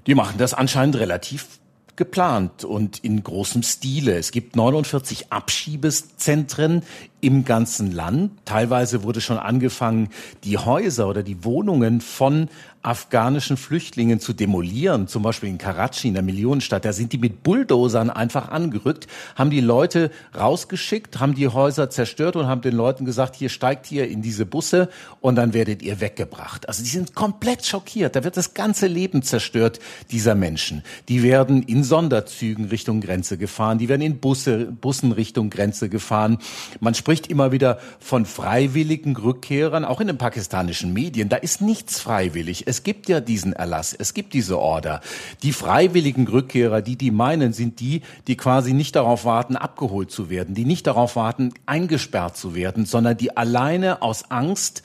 Die 0.06 0.14
machen 0.14 0.38
das 0.38 0.54
anscheinend 0.54 0.96
relativ 0.96 1.58
geplant 1.96 2.64
und 2.64 2.98
in 2.98 3.22
großem 3.22 3.62
Stile. 3.62 4.16
Es 4.16 4.30
gibt 4.30 4.54
49 4.54 5.32
Abschiebezentren 5.32 6.82
im 7.26 7.44
ganzen 7.44 7.90
Land. 7.90 8.30
Teilweise 8.44 9.02
wurde 9.02 9.20
schon 9.20 9.36
angefangen, 9.36 10.10
die 10.44 10.58
Häuser 10.58 11.08
oder 11.08 11.24
die 11.24 11.42
Wohnungen 11.42 12.00
von 12.00 12.48
afghanischen 12.86 13.56
Flüchtlingen 13.56 14.20
zu 14.20 14.32
demolieren, 14.32 15.08
zum 15.08 15.24
Beispiel 15.24 15.48
in 15.48 15.58
Karachi, 15.58 16.06
in 16.06 16.14
der 16.14 16.22
Millionenstadt. 16.22 16.84
Da 16.84 16.92
sind 16.92 17.12
die 17.12 17.18
mit 17.18 17.42
Bulldozern 17.42 18.10
einfach 18.10 18.48
angerückt, 18.48 19.08
haben 19.34 19.50
die 19.50 19.60
Leute 19.60 20.12
rausgeschickt, 20.38 21.18
haben 21.18 21.34
die 21.34 21.48
Häuser 21.48 21.90
zerstört 21.90 22.36
und 22.36 22.46
haben 22.46 22.60
den 22.60 22.76
Leuten 22.76 23.04
gesagt, 23.04 23.34
hier 23.34 23.48
steigt 23.48 23.86
hier 23.86 24.08
in 24.08 24.22
diese 24.22 24.46
Busse 24.46 24.88
und 25.20 25.34
dann 25.34 25.52
werdet 25.52 25.82
ihr 25.82 26.00
weggebracht. 26.00 26.68
Also 26.68 26.84
die 26.84 26.88
sind 26.88 27.16
komplett 27.16 27.66
schockiert. 27.66 28.14
Da 28.14 28.22
wird 28.22 28.36
das 28.36 28.54
ganze 28.54 28.86
Leben 28.86 29.22
zerstört 29.22 29.80
dieser 30.12 30.36
Menschen. 30.36 30.84
Die 31.08 31.24
werden 31.24 31.64
in 31.64 31.82
Sonderzügen 31.82 32.66
Richtung 32.66 33.00
Grenze 33.00 33.36
gefahren, 33.36 33.78
die 33.78 33.88
werden 33.88 34.02
in 34.02 34.20
Busse, 34.20 34.66
Bussen 34.66 35.10
Richtung 35.10 35.50
Grenze 35.50 35.88
gefahren. 35.88 36.38
Man 36.78 36.94
spricht 36.94 37.15
immer 37.24 37.52
wieder 37.52 37.78
von 37.98 38.26
freiwilligen 38.26 39.16
Rückkehrern, 39.16 39.86
auch 39.86 40.02
in 40.02 40.08
den 40.08 40.18
pakistanischen 40.18 40.92
Medien. 40.92 41.30
Da 41.30 41.36
ist 41.36 41.62
nichts 41.62 41.98
freiwillig. 41.98 42.64
Es 42.66 42.82
gibt 42.82 43.08
ja 43.08 43.20
diesen 43.20 43.54
Erlass, 43.54 43.94
es 43.98 44.12
gibt 44.12 44.34
diese 44.34 44.58
Order. 44.58 45.00
Die 45.42 45.52
freiwilligen 45.52 46.28
Rückkehrer, 46.28 46.82
die 46.82 46.96
die 46.96 47.10
meinen, 47.10 47.54
sind 47.54 47.80
die, 47.80 48.02
die 48.26 48.36
quasi 48.36 48.74
nicht 48.74 48.94
darauf 48.94 49.24
warten, 49.24 49.56
abgeholt 49.56 50.10
zu 50.10 50.28
werden, 50.28 50.54
die 50.54 50.66
nicht 50.66 50.86
darauf 50.86 51.16
warten, 51.16 51.54
eingesperrt 51.64 52.36
zu 52.36 52.54
werden, 52.54 52.84
sondern 52.84 53.16
die 53.16 53.34
alleine 53.34 54.02
aus 54.02 54.30
Angst 54.30 54.82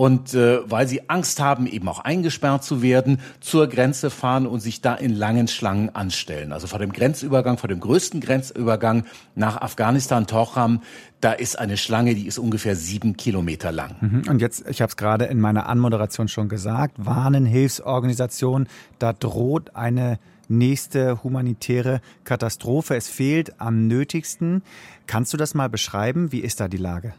und 0.00 0.32
äh, 0.32 0.60
weil 0.64 0.88
sie 0.88 1.10
Angst 1.10 1.40
haben, 1.40 1.66
eben 1.66 1.86
auch 1.86 1.98
eingesperrt 1.98 2.64
zu 2.64 2.80
werden, 2.80 3.20
zur 3.40 3.66
Grenze 3.66 4.08
fahren 4.08 4.46
und 4.46 4.60
sich 4.60 4.80
da 4.80 4.94
in 4.94 5.14
langen 5.14 5.46
Schlangen 5.46 5.94
anstellen. 5.94 6.54
Also 6.54 6.68
vor 6.68 6.78
dem 6.78 6.94
Grenzübergang, 6.94 7.58
vor 7.58 7.68
dem 7.68 7.80
größten 7.80 8.22
Grenzübergang 8.22 9.04
nach 9.34 9.60
Afghanistan, 9.60 10.26
Tocham, 10.26 10.80
da 11.20 11.32
ist 11.32 11.58
eine 11.58 11.76
Schlange, 11.76 12.14
die 12.14 12.26
ist 12.26 12.38
ungefähr 12.38 12.76
sieben 12.76 13.18
Kilometer 13.18 13.72
lang. 13.72 13.96
Mhm. 14.00 14.22
Und 14.26 14.40
jetzt, 14.40 14.66
ich 14.70 14.80
habe 14.80 14.88
es 14.88 14.96
gerade 14.96 15.26
in 15.26 15.38
meiner 15.38 15.68
Anmoderation 15.68 16.28
schon 16.28 16.48
gesagt, 16.48 16.94
warnen 16.96 17.44
Hilfsorganisationen, 17.44 18.68
da 18.98 19.12
droht 19.12 19.76
eine 19.76 20.18
nächste 20.48 21.22
humanitäre 21.22 22.00
Katastrophe. 22.24 22.96
Es 22.96 23.10
fehlt 23.10 23.60
am 23.60 23.86
nötigsten. 23.86 24.62
Kannst 25.06 25.34
du 25.34 25.36
das 25.36 25.52
mal 25.52 25.68
beschreiben? 25.68 26.32
Wie 26.32 26.40
ist 26.40 26.58
da 26.58 26.68
die 26.68 26.78
Lage? 26.78 27.12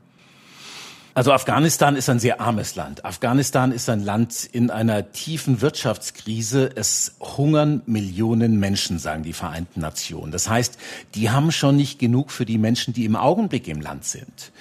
Also 1.14 1.34
Afghanistan 1.34 1.98
ist 1.98 2.10
ein 2.10 2.20
sehr 2.20 2.40
armes 2.40 2.76
Land. 2.76 3.04
Afghanistan 3.04 3.74
ist 3.74 3.90
ein 3.90 4.02
Land 4.02 4.48
in 4.50 4.70
einer 4.70 5.12
tiefen 5.12 5.62
Wirtschaftskrise. 5.62 6.70
Es 6.74 7.16
hungern 7.20 7.82
Millionen 7.86 8.60
Menschen, 8.60 8.98
sagen 8.98 9.24
die 9.24 9.34
Vereinten 9.34 9.82
Nationen. 9.82 10.32
Das 10.32 10.48
heißt, 10.48 10.78
die 11.16 11.30
haben 11.30 11.52
schon 11.52 11.76
nicht 11.76 12.00
genug 12.00 12.32
für 12.32 12.46
die 12.46 12.58
Menschen, 12.58 12.94
die 12.94 13.04
im 13.04 13.18
Augenblick 13.18 13.68
im 13.68 13.82
Land 13.82 14.06
sind. 14.06 14.54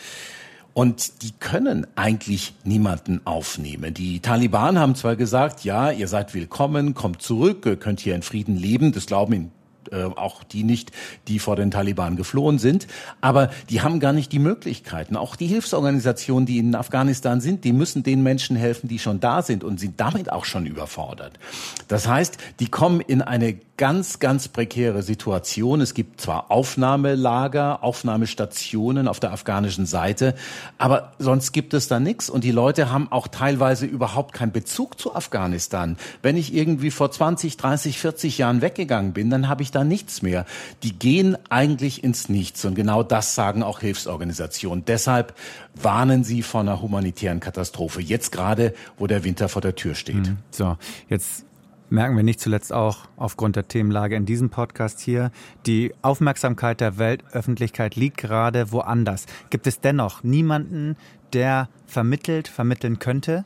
Und 0.74 1.22
die 1.22 1.32
können 1.38 1.86
eigentlich 1.94 2.54
niemanden 2.64 3.20
aufnehmen. 3.24 3.94
Die 3.94 4.18
Taliban 4.18 4.76
haben 4.78 4.96
zwar 4.96 5.14
gesagt, 5.14 5.62
ja, 5.62 5.92
ihr 5.92 6.08
seid 6.08 6.34
willkommen, 6.34 6.94
kommt 6.94 7.22
zurück, 7.22 7.78
könnt 7.80 8.00
hier 8.00 8.16
in 8.16 8.22
Frieden 8.22 8.56
leben. 8.56 8.90
Das 8.90 9.06
glauben 9.06 9.52
äh, 9.92 10.04
auch 10.04 10.44
die 10.44 10.64
nicht, 10.64 10.92
die 11.28 11.38
vor 11.38 11.56
den 11.56 11.70
Taliban 11.70 12.16
geflohen 12.16 12.58
sind. 12.58 12.86
Aber 13.20 13.50
die 13.68 13.82
haben 13.82 14.00
gar 14.00 14.12
nicht 14.12 14.32
die 14.32 14.38
Möglichkeiten. 14.38 15.16
Auch 15.16 15.36
die 15.36 15.46
Hilfsorganisationen, 15.46 16.46
die 16.46 16.58
in 16.58 16.74
Afghanistan 16.74 17.40
sind, 17.40 17.64
die 17.64 17.72
müssen 17.72 18.02
den 18.02 18.22
Menschen 18.22 18.56
helfen, 18.56 18.88
die 18.88 18.98
schon 18.98 19.20
da 19.20 19.42
sind 19.42 19.64
und 19.64 19.80
sind 19.80 20.00
damit 20.00 20.32
auch 20.32 20.44
schon 20.44 20.66
überfordert. 20.66 21.38
Das 21.88 22.08
heißt, 22.08 22.38
die 22.60 22.68
kommen 22.68 23.00
in 23.00 23.22
eine 23.22 23.58
ganz, 23.80 24.18
ganz 24.18 24.48
prekäre 24.48 25.02
Situation. 25.02 25.80
Es 25.80 25.94
gibt 25.94 26.20
zwar 26.20 26.50
Aufnahmelager, 26.50 27.82
Aufnahmestationen 27.82 29.08
auf 29.08 29.20
der 29.20 29.32
afghanischen 29.32 29.86
Seite, 29.86 30.34
aber 30.76 31.12
sonst 31.18 31.52
gibt 31.52 31.72
es 31.72 31.88
da 31.88 31.98
nichts. 31.98 32.28
Und 32.28 32.44
die 32.44 32.50
Leute 32.50 32.92
haben 32.92 33.10
auch 33.10 33.26
teilweise 33.26 33.86
überhaupt 33.86 34.34
keinen 34.34 34.52
Bezug 34.52 35.00
zu 35.00 35.14
Afghanistan. 35.14 35.96
Wenn 36.20 36.36
ich 36.36 36.54
irgendwie 36.54 36.90
vor 36.90 37.10
20, 37.10 37.56
30, 37.56 37.98
40 37.98 38.36
Jahren 38.36 38.60
weggegangen 38.60 39.14
bin, 39.14 39.30
dann 39.30 39.48
habe 39.48 39.62
ich 39.62 39.70
da 39.70 39.79
nichts 39.84 40.22
mehr. 40.22 40.46
Die 40.82 40.98
gehen 40.98 41.36
eigentlich 41.48 42.04
ins 42.04 42.28
Nichts. 42.28 42.64
Und 42.64 42.74
genau 42.74 43.02
das 43.02 43.34
sagen 43.34 43.62
auch 43.62 43.80
Hilfsorganisationen. 43.80 44.84
Deshalb 44.84 45.34
warnen 45.74 46.24
sie 46.24 46.42
vor 46.42 46.60
einer 46.60 46.80
humanitären 46.80 47.40
Katastrophe. 47.40 48.00
Jetzt 48.00 48.32
gerade, 48.32 48.74
wo 48.98 49.06
der 49.06 49.24
Winter 49.24 49.48
vor 49.48 49.62
der 49.62 49.74
Tür 49.74 49.94
steht. 49.94 50.28
Mhm. 50.28 50.38
So, 50.50 50.76
jetzt 51.08 51.44
merken 51.90 52.16
wir 52.16 52.22
nicht 52.22 52.40
zuletzt 52.40 52.72
auch 52.72 53.08
aufgrund 53.16 53.56
der 53.56 53.68
Themenlage 53.68 54.16
in 54.16 54.24
diesem 54.24 54.50
Podcast 54.50 55.00
hier, 55.00 55.30
die 55.66 55.92
Aufmerksamkeit 56.02 56.80
der 56.80 56.98
Weltöffentlichkeit 56.98 57.96
liegt 57.96 58.16
gerade 58.16 58.72
woanders. 58.72 59.26
Gibt 59.50 59.66
es 59.66 59.80
dennoch 59.80 60.22
niemanden, 60.22 60.96
der 61.32 61.68
vermittelt, 61.86 62.48
vermitteln 62.48 62.98
könnte? 62.98 63.44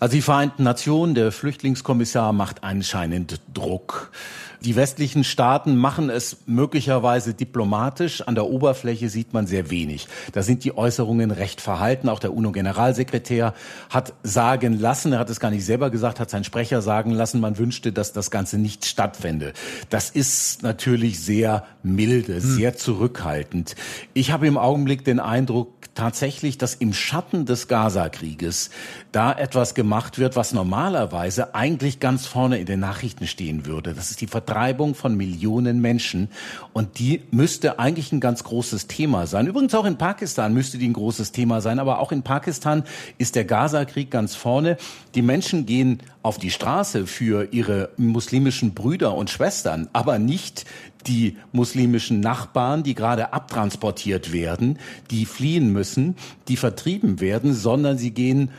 Also 0.00 0.14
die 0.14 0.22
Vereinten 0.22 0.62
Nationen, 0.62 1.14
der 1.14 1.32
Flüchtlingskommissar 1.32 2.32
macht 2.32 2.62
anscheinend 2.62 3.40
Druck. 3.52 4.12
Die 4.60 4.74
westlichen 4.74 5.22
Staaten 5.22 5.76
machen 5.76 6.10
es 6.10 6.38
möglicherweise 6.46 7.32
diplomatisch. 7.32 8.22
An 8.22 8.34
der 8.34 8.46
Oberfläche 8.46 9.08
sieht 9.08 9.32
man 9.32 9.46
sehr 9.46 9.70
wenig. 9.70 10.08
Da 10.32 10.42
sind 10.42 10.64
die 10.64 10.76
Äußerungen 10.76 11.30
recht 11.30 11.60
verhalten. 11.60 12.08
Auch 12.08 12.18
der 12.18 12.34
UNO-Generalsekretär 12.34 13.54
hat 13.88 14.14
sagen 14.24 14.78
lassen, 14.78 15.12
er 15.12 15.20
hat 15.20 15.30
es 15.30 15.38
gar 15.38 15.50
nicht 15.50 15.64
selber 15.64 15.90
gesagt, 15.90 16.18
hat 16.18 16.30
sein 16.30 16.42
Sprecher 16.42 16.82
sagen 16.82 17.12
lassen, 17.12 17.40
man 17.40 17.56
wünschte, 17.56 17.92
dass 17.92 18.12
das 18.12 18.32
Ganze 18.32 18.58
nicht 18.58 18.84
stattfände. 18.84 19.52
Das 19.90 20.10
ist 20.10 20.64
natürlich 20.64 21.20
sehr 21.20 21.64
milde, 21.84 22.34
hm. 22.34 22.40
sehr 22.40 22.76
zurückhaltend. 22.76 23.76
Ich 24.12 24.32
habe 24.32 24.48
im 24.48 24.58
Augenblick 24.58 25.04
den 25.04 25.20
Eindruck 25.20 25.77
tatsächlich, 25.98 26.58
dass 26.58 26.76
im 26.76 26.92
Schatten 26.92 27.44
des 27.44 27.66
Gaza-Krieges 27.66 28.70
da 29.10 29.32
etwas 29.32 29.74
gemacht 29.74 30.18
wird, 30.18 30.36
was 30.36 30.52
normalerweise 30.52 31.56
eigentlich 31.56 31.98
ganz 31.98 32.24
vorne 32.24 32.58
in 32.58 32.66
den 32.66 32.78
Nachrichten 32.78 33.26
stehen 33.26 33.66
würde. 33.66 33.94
Das 33.94 34.10
ist 34.10 34.20
die 34.20 34.28
Vertreibung 34.28 34.94
von 34.94 35.16
Millionen 35.16 35.80
Menschen. 35.80 36.28
Und 36.72 37.00
die 37.00 37.22
müsste 37.32 37.80
eigentlich 37.80 38.12
ein 38.12 38.20
ganz 38.20 38.44
großes 38.44 38.86
Thema 38.86 39.26
sein. 39.26 39.48
Übrigens 39.48 39.74
auch 39.74 39.86
in 39.86 39.98
Pakistan 39.98 40.54
müsste 40.54 40.78
die 40.78 40.88
ein 40.88 40.92
großes 40.92 41.32
Thema 41.32 41.60
sein. 41.60 41.80
Aber 41.80 41.98
auch 41.98 42.12
in 42.12 42.22
Pakistan 42.22 42.84
ist 43.18 43.34
der 43.34 43.44
Gaza-Krieg 43.44 44.08
ganz 44.08 44.36
vorne. 44.36 44.76
Die 45.16 45.22
Menschen 45.22 45.66
gehen 45.66 46.00
auf 46.22 46.38
die 46.38 46.52
Straße 46.52 47.08
für 47.08 47.48
ihre 47.52 47.90
muslimischen 47.96 48.72
Brüder 48.72 49.16
und 49.16 49.30
Schwestern, 49.30 49.88
aber 49.92 50.20
nicht 50.20 50.64
die 51.06 51.36
muslimischen 51.52 52.20
Nachbarn, 52.20 52.82
die 52.82 52.94
gerade 52.94 53.32
abtransportiert 53.32 54.32
werden, 54.32 54.78
die 55.10 55.26
fliehen 55.26 55.72
müssen, 55.72 56.16
die 56.48 56.56
vertrieben 56.56 57.20
werden, 57.20 57.54
sondern 57.54 57.98
sie 57.98 58.10
gehen 58.10 58.50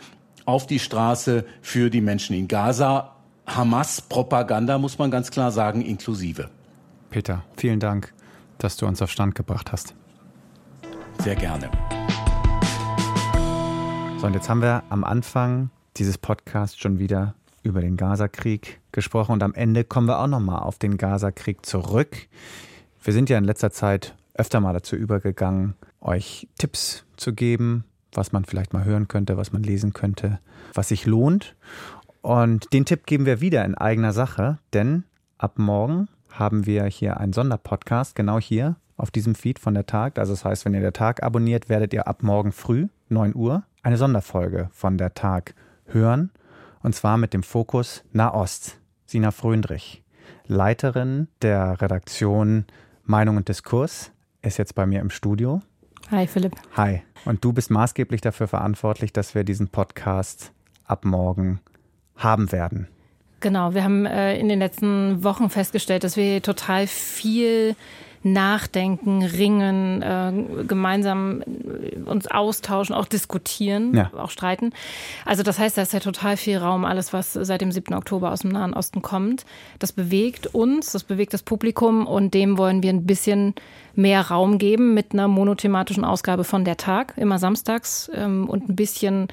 auf 0.46 0.66
die 0.66 0.80
Straße 0.80 1.46
für 1.62 1.90
die 1.90 2.02
Menschen 2.02 2.36
in 2.36 2.48
Gaza. 2.48 3.16
Hamas-Propaganda, 3.46 4.78
muss 4.78 4.98
man 4.98 5.12
ganz 5.12 5.32
klar 5.32 5.52
sagen, 5.52 5.82
inklusive. 5.82 6.50
Peter, 7.10 7.44
vielen 7.58 7.80
Dank, 7.80 8.14
dass 8.58 8.78
du 8.78 8.86
uns 8.86 9.02
auf 9.02 9.12
Stand 9.12 9.36
gebracht 9.36 9.72
hast. 9.72 9.96
Sehr 11.20 11.36
gerne. 11.36 11.70
So, 14.20 14.28
und 14.28 14.34
jetzt 14.34 14.50
haben 14.50 14.62
wir 14.62 14.84
am 14.90 15.04
Anfang 15.04 15.70
dieses 15.98 16.18
Podcasts 16.18 16.78
schon 16.78 17.00
wieder 17.00 17.36
über 17.64 17.82
den 17.82 17.98
Gazakrieg 17.98 18.80
gesprochen 18.92 19.34
und 19.34 19.44
am 19.44 19.54
Ende 19.54 19.84
kommen 19.84 20.08
wir 20.08 20.20
auch 20.20 20.28
nochmal 20.28 20.62
auf 20.62 20.78
den 20.78 20.98
Gazakrieg 20.98 21.66
zurück. 21.66 22.28
Wir 23.04 23.14
sind 23.14 23.30
ja 23.30 23.38
in 23.38 23.44
letzter 23.44 23.72
Zeit 23.72 24.16
öfter 24.34 24.60
mal 24.60 24.74
dazu 24.74 24.96
übergegangen, 24.96 25.76
euch 26.02 26.48
Tipps 26.58 27.06
zu 27.18 27.34
geben, 27.34 27.84
was 28.14 28.32
man 28.32 28.46
vielleicht 28.46 28.74
mal 28.74 28.86
hören 28.86 29.08
könnte, 29.08 29.38
was 29.38 29.52
man 29.52 29.64
lesen 29.64 29.94
könnte, 29.94 30.40
was 30.74 30.90
sich 30.90 31.06
lohnt. 31.06 31.56
Und 32.22 32.72
den 32.74 32.86
Tipp 32.86 33.06
geben 33.06 33.26
wir 33.26 33.42
wieder 33.42 33.64
in 33.66 33.76
eigener 33.76 34.14
Sache, 34.14 34.60
denn 34.74 35.04
ab 35.38 35.58
morgen 35.58 36.08
haben 36.32 36.66
wir 36.66 36.86
hier 36.86 37.20
einen 37.20 37.34
Sonderpodcast, 37.34 38.16
genau 38.16 38.40
hier 38.40 38.76
auf 38.98 39.12
diesem 39.12 39.36
Feed 39.36 39.60
von 39.60 39.74
der 39.74 39.86
Tag. 39.86 40.20
Also 40.20 40.34
das 40.34 40.44
heißt, 40.44 40.66
wenn 40.66 40.74
ihr 40.74 40.82
der 40.82 40.94
Tag 40.94 41.24
abonniert, 41.24 41.70
werdet 41.70 41.94
ihr 41.94 42.08
ab 42.08 42.22
morgen 42.24 42.52
früh, 42.52 42.88
9 43.08 43.36
Uhr, 43.36 43.64
eine 43.82 43.98
Sonderfolge 43.98 44.70
von 44.74 44.98
der 44.98 45.14
Tag 45.14 45.56
hören. 45.86 46.32
Und 46.82 46.96
zwar 46.96 47.18
mit 47.18 47.34
dem 47.34 47.44
Fokus 47.44 48.04
Nahost. 48.12 48.78
Sina 49.06 49.32
Fröndrich, 49.32 50.04
Leiterin 50.46 51.28
der 51.42 51.82
Redaktion 51.82 52.66
Meinung 53.04 53.38
und 53.38 53.50
Diskurs, 53.50 54.12
ist 54.44 54.58
jetzt 54.58 54.76
bei 54.76 54.86
mir 54.86 55.02
im 55.02 55.10
Studio. 55.10 55.62
Hi 56.12 56.28
Philipp. 56.28 56.56
Hi. 56.78 57.02
Und 57.26 57.44
du 57.44 57.54
bist 57.54 57.72
maßgeblich 57.72 58.22
dafür 58.22 58.48
verantwortlich, 58.48 59.12
dass 59.12 59.34
wir 59.34 59.44
diesen 59.44 59.70
Podcast 59.70 60.52
ab 60.86 61.06
morgen 61.06 61.60
haben 62.16 62.52
werden. 62.52 62.88
Genau, 63.40 63.74
wir 63.74 63.84
haben 63.84 64.06
äh, 64.06 64.38
in 64.38 64.48
den 64.48 64.60
letzten 64.60 65.24
Wochen 65.24 65.50
festgestellt, 65.50 66.04
dass 66.04 66.18
wir 66.18 66.42
total 66.42 66.88
viel 66.88 67.76
nachdenken, 68.24 69.24
ringen, 69.24 70.02
äh, 70.02 70.64
gemeinsam 70.66 71.42
äh, 71.42 71.98
uns 72.06 72.28
austauschen, 72.28 72.94
auch 72.96 73.06
diskutieren, 73.06 73.96
ja. 73.96 74.12
auch 74.18 74.30
streiten. 74.30 74.74
Also 75.26 75.44
das 75.44 75.60
heißt, 75.60 75.78
da 75.78 75.82
ist 75.82 75.94
ja 75.94 76.00
total 76.00 76.38
viel 76.38 76.58
Raum, 76.58 76.86
alles, 76.86 77.14
was 77.14 77.34
seit 77.34 77.62
dem 77.62 77.72
7. 77.72 77.94
Oktober 77.94 78.32
aus 78.32 78.42
dem 78.42 78.52
Nahen 78.52 78.74
Osten 78.74 79.02
kommt. 79.02 79.46
Das 79.80 79.92
bewegt 79.92 80.48
uns, 80.48 80.92
das 80.92 81.04
bewegt 81.04 81.34
das 81.34 81.44
Publikum 81.44 82.08
und 82.08 82.34
dem 82.34 82.58
wollen 82.58 82.84
wir 82.84 82.92
ein 82.92 83.06
bisschen 83.06 83.56
mehr 83.96 84.22
Raum 84.22 84.58
geben 84.58 84.94
mit 84.94 85.14
einer 85.14 85.28
monothematischen 85.28 86.04
Ausgabe 86.04 86.44
von 86.44 86.66
der 86.66 86.78
Tag, 86.78 87.14
immer 87.18 87.40
samstags 87.40 88.12
ähm, 88.14 88.50
und 88.50 88.70
ein 88.70 88.76
bisschen 88.76 89.28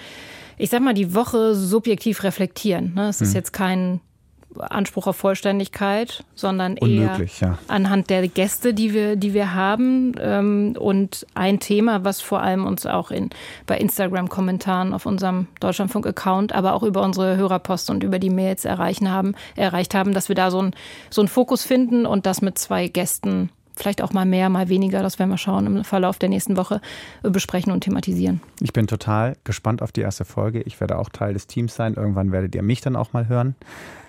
ich 0.59 0.70
sag 0.70 0.81
mal, 0.81 0.94
die 0.94 1.14
Woche 1.14 1.55
subjektiv 1.55 2.22
reflektieren. 2.22 2.94
Ne? 2.94 3.09
Es 3.09 3.20
ist 3.20 3.31
hm. 3.31 3.37
jetzt 3.37 3.53
kein 3.53 4.01
Anspruch 4.60 5.06
auf 5.06 5.16
Vollständigkeit, 5.16 6.24
sondern 6.34 6.76
eher 6.76 7.20
ja. 7.40 7.58
anhand 7.68 8.10
der 8.10 8.26
Gäste, 8.28 8.74
die 8.74 8.92
wir, 8.92 9.16
die 9.16 9.34
wir 9.34 9.54
haben 9.54 10.12
ähm, 10.20 10.76
und 10.78 11.26
ein 11.34 11.60
Thema, 11.60 12.04
was 12.04 12.20
vor 12.20 12.40
allem 12.40 12.66
uns 12.66 12.86
auch 12.86 13.10
in, 13.10 13.30
bei 13.66 13.78
Instagram-Kommentaren 13.78 14.92
auf 14.92 15.06
unserem 15.06 15.46
Deutschlandfunk-Account, 15.60 16.52
aber 16.52 16.74
auch 16.74 16.82
über 16.82 17.02
unsere 17.02 17.36
Hörerpost 17.36 17.90
und 17.90 18.02
über 18.02 18.18
die 18.18 18.30
Mails 18.30 18.64
erreichen 18.64 19.10
haben, 19.10 19.34
erreicht 19.54 19.94
haben, 19.94 20.12
dass 20.12 20.28
wir 20.28 20.36
da 20.36 20.50
so, 20.50 20.60
ein, 20.60 20.74
so 21.10 21.20
einen 21.20 21.28
Fokus 21.28 21.64
finden 21.64 22.06
und 22.06 22.26
das 22.26 22.42
mit 22.42 22.58
zwei 22.58 22.88
Gästen 22.88 23.50
vielleicht 23.76 24.02
auch 24.02 24.12
mal 24.12 24.24
mehr, 24.24 24.48
mal 24.48 24.68
weniger, 24.68 25.02
das 25.02 25.18
werden 25.18 25.30
wir 25.30 25.38
schauen 25.38 25.66
im 25.66 25.84
Verlauf 25.84 26.18
der 26.18 26.28
nächsten 26.28 26.56
Woche 26.56 26.80
äh, 27.22 27.30
besprechen 27.30 27.72
und 27.72 27.82
thematisieren. 27.82 28.40
Ich 28.60 28.72
bin 28.72 28.86
total 28.86 29.36
gespannt 29.44 29.82
auf 29.82 29.92
die 29.92 30.00
erste 30.00 30.24
Folge. 30.24 30.62
Ich 30.62 30.80
werde 30.80 30.98
auch 30.98 31.10
Teil 31.10 31.34
des 31.34 31.46
Teams 31.46 31.74
sein. 31.74 31.94
Irgendwann 31.94 32.32
werdet 32.32 32.54
ihr 32.54 32.62
mich 32.62 32.80
dann 32.80 32.96
auch 32.96 33.12
mal 33.12 33.28
hören. 33.28 33.54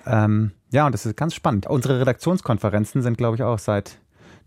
Ähm, 0.07 0.51
ja, 0.71 0.85
und 0.85 0.91
das 0.91 1.05
ist 1.05 1.15
ganz 1.15 1.33
spannend. 1.33 1.67
Unsere 1.67 1.99
Redaktionskonferenzen 1.99 3.01
sind, 3.01 3.17
glaube 3.17 3.35
ich, 3.35 3.43
auch 3.43 3.59
seit 3.59 3.97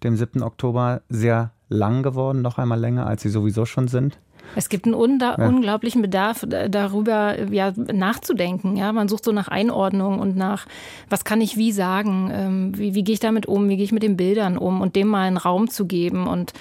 dem 0.02 0.16
7. 0.16 0.42
Oktober 0.42 1.02
sehr 1.08 1.52
lang 1.68 2.02
geworden, 2.02 2.42
noch 2.42 2.58
einmal 2.58 2.80
länger, 2.80 3.06
als 3.06 3.22
sie 3.22 3.28
sowieso 3.28 3.64
schon 3.64 3.88
sind. 3.88 4.18
Es 4.56 4.68
gibt 4.68 4.86
einen 4.86 5.20
ja. 5.20 5.34
unglaublichen 5.36 6.02
Bedarf, 6.02 6.44
darüber 6.48 7.40
ja, 7.50 7.72
nachzudenken. 7.76 8.76
Ja? 8.76 8.92
Man 8.92 9.08
sucht 9.08 9.24
so 9.24 9.32
nach 9.32 9.48
Einordnung 9.48 10.18
und 10.18 10.36
nach, 10.36 10.66
was 11.08 11.24
kann 11.24 11.40
ich 11.40 11.56
wie 11.56 11.72
sagen, 11.72 12.30
ähm, 12.32 12.78
wie, 12.78 12.94
wie 12.94 13.04
gehe 13.04 13.12
ich 13.12 13.20
damit 13.20 13.46
um, 13.46 13.68
wie 13.68 13.76
gehe 13.76 13.84
ich 13.84 13.92
mit 13.92 14.02
den 14.02 14.16
Bildern 14.16 14.58
um 14.58 14.80
und 14.80 14.96
dem 14.96 15.08
mal 15.08 15.26
einen 15.26 15.36
Raum 15.36 15.68
zu 15.68 15.86
geben 15.86 16.26
und 16.26 16.52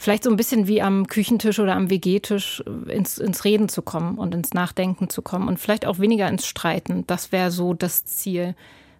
vielleicht 0.00 0.24
so 0.24 0.30
ein 0.30 0.36
bisschen 0.36 0.66
wie 0.66 0.82
am 0.82 1.06
Küchentisch 1.06 1.58
oder 1.58 1.76
am 1.76 1.90
WG-Tisch 1.90 2.64
ins, 2.88 3.18
ins 3.18 3.44
Reden 3.44 3.68
zu 3.68 3.82
kommen 3.82 4.18
und 4.18 4.34
ins 4.34 4.54
Nachdenken 4.54 5.10
zu 5.10 5.22
kommen 5.22 5.46
und 5.46 5.60
vielleicht 5.60 5.86
auch 5.86 5.98
weniger 5.98 6.28
ins 6.28 6.46
Streiten. 6.46 7.06
Das 7.06 7.30
wäre 7.30 7.50
so 7.50 7.74
das 7.74 8.06
Ziel 8.06 8.54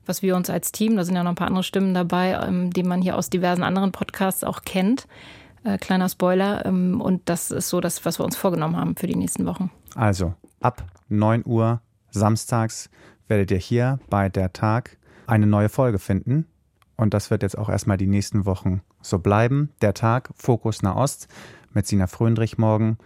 was 0.06 0.22
wir 0.22 0.34
uns 0.34 0.50
als 0.50 0.72
Team, 0.72 0.96
da 0.96 1.04
sind 1.04 1.14
ja 1.14 1.22
noch 1.22 1.30
ein 1.30 1.36
paar 1.36 1.46
andere 1.46 1.62
Stimmen 1.62 1.94
dabei, 1.94 2.32
ähm, 2.32 2.72
die 2.72 2.82
man 2.82 3.00
hier 3.00 3.16
aus 3.16 3.30
diversen 3.30 3.62
anderen 3.62 3.92
Podcasts 3.92 4.42
auch 4.42 4.62
kennt, 4.62 5.06
äh, 5.62 5.78
kleiner 5.78 6.08
Spoiler. 6.08 6.66
Ähm, 6.66 7.00
und 7.00 7.28
das 7.28 7.52
ist 7.52 7.68
so 7.68 7.80
das, 7.80 8.04
was 8.04 8.18
wir 8.18 8.24
uns 8.24 8.36
vorgenommen 8.36 8.76
haben 8.76 8.96
für 8.96 9.06
die 9.06 9.14
nächsten 9.14 9.46
Wochen. 9.46 9.70
Also 9.94 10.34
ab 10.60 10.84
9 11.08 11.44
Uhr 11.46 11.80
samstags 12.10 12.90
werdet 13.28 13.52
ihr 13.52 13.58
hier 13.58 14.00
bei 14.10 14.28
der 14.28 14.52
Tag 14.52 14.98
eine 15.28 15.46
neue 15.46 15.68
Folge 15.68 16.00
finden. 16.00 16.46
Und 16.96 17.14
das 17.14 17.30
wird 17.30 17.42
jetzt 17.42 17.56
auch 17.56 17.68
erstmal 17.68 17.96
die 17.96 18.08
nächsten 18.08 18.46
Wochen 18.46 18.82
so 19.02 19.18
bleiben. 19.18 19.70
Der 19.82 19.94
Tag 19.94 20.30
Fokus 20.36 20.82
Nahost 20.82 21.28
mit 21.72 21.86
Sina 21.86 22.06
Fröndrich 22.06 22.58
morgen. 22.58 22.98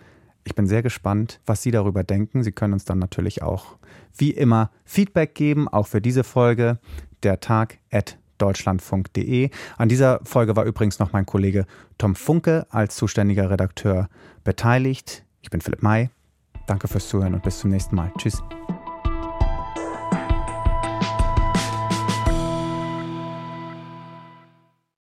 Ich 0.44 0.54
bin 0.54 0.66
sehr 0.66 0.83
gespannt, 0.83 1.40
was 1.46 1.62
Sie 1.62 1.70
darüber 1.70 2.04
denken. 2.04 2.42
Sie 2.42 2.52
können 2.52 2.74
uns 2.74 2.85
dann 2.85 2.98
natürlich 2.98 3.42
auch 3.42 3.76
wie 4.16 4.30
immer 4.30 4.70
Feedback 4.85 5.35
geben, 5.35 5.68
auch 5.68 5.87
für 5.87 6.00
diese 6.00 6.24
Folge. 6.24 6.78
Der 7.22 7.40
Tag 7.40 7.78
at 7.90 8.18
deutschlandfunk.de. 8.38 9.50
An 9.76 9.88
dieser 9.88 10.20
Folge 10.24 10.57
war 10.57 10.64
übrigens 10.64 10.98
noch 10.98 11.12
mein 11.12 11.24
Kollege 11.24 11.66
Tom 11.98 12.14
Funke 12.14 12.66
als 12.70 12.96
zuständiger 12.96 13.48
Redakteur 13.50 14.09
beteiligt. 14.42 15.24
Ich 15.40 15.50
bin 15.50 15.61
Philipp 15.61 15.83
May. 15.83 16.11
Danke 16.66 16.88
fürs 16.88 17.09
Zuhören 17.09 17.35
und 17.35 17.42
bis 17.42 17.59
zum 17.59 17.70
nächsten 17.70 17.96
Mal. 17.96 18.12
Tschüss. 18.18 18.42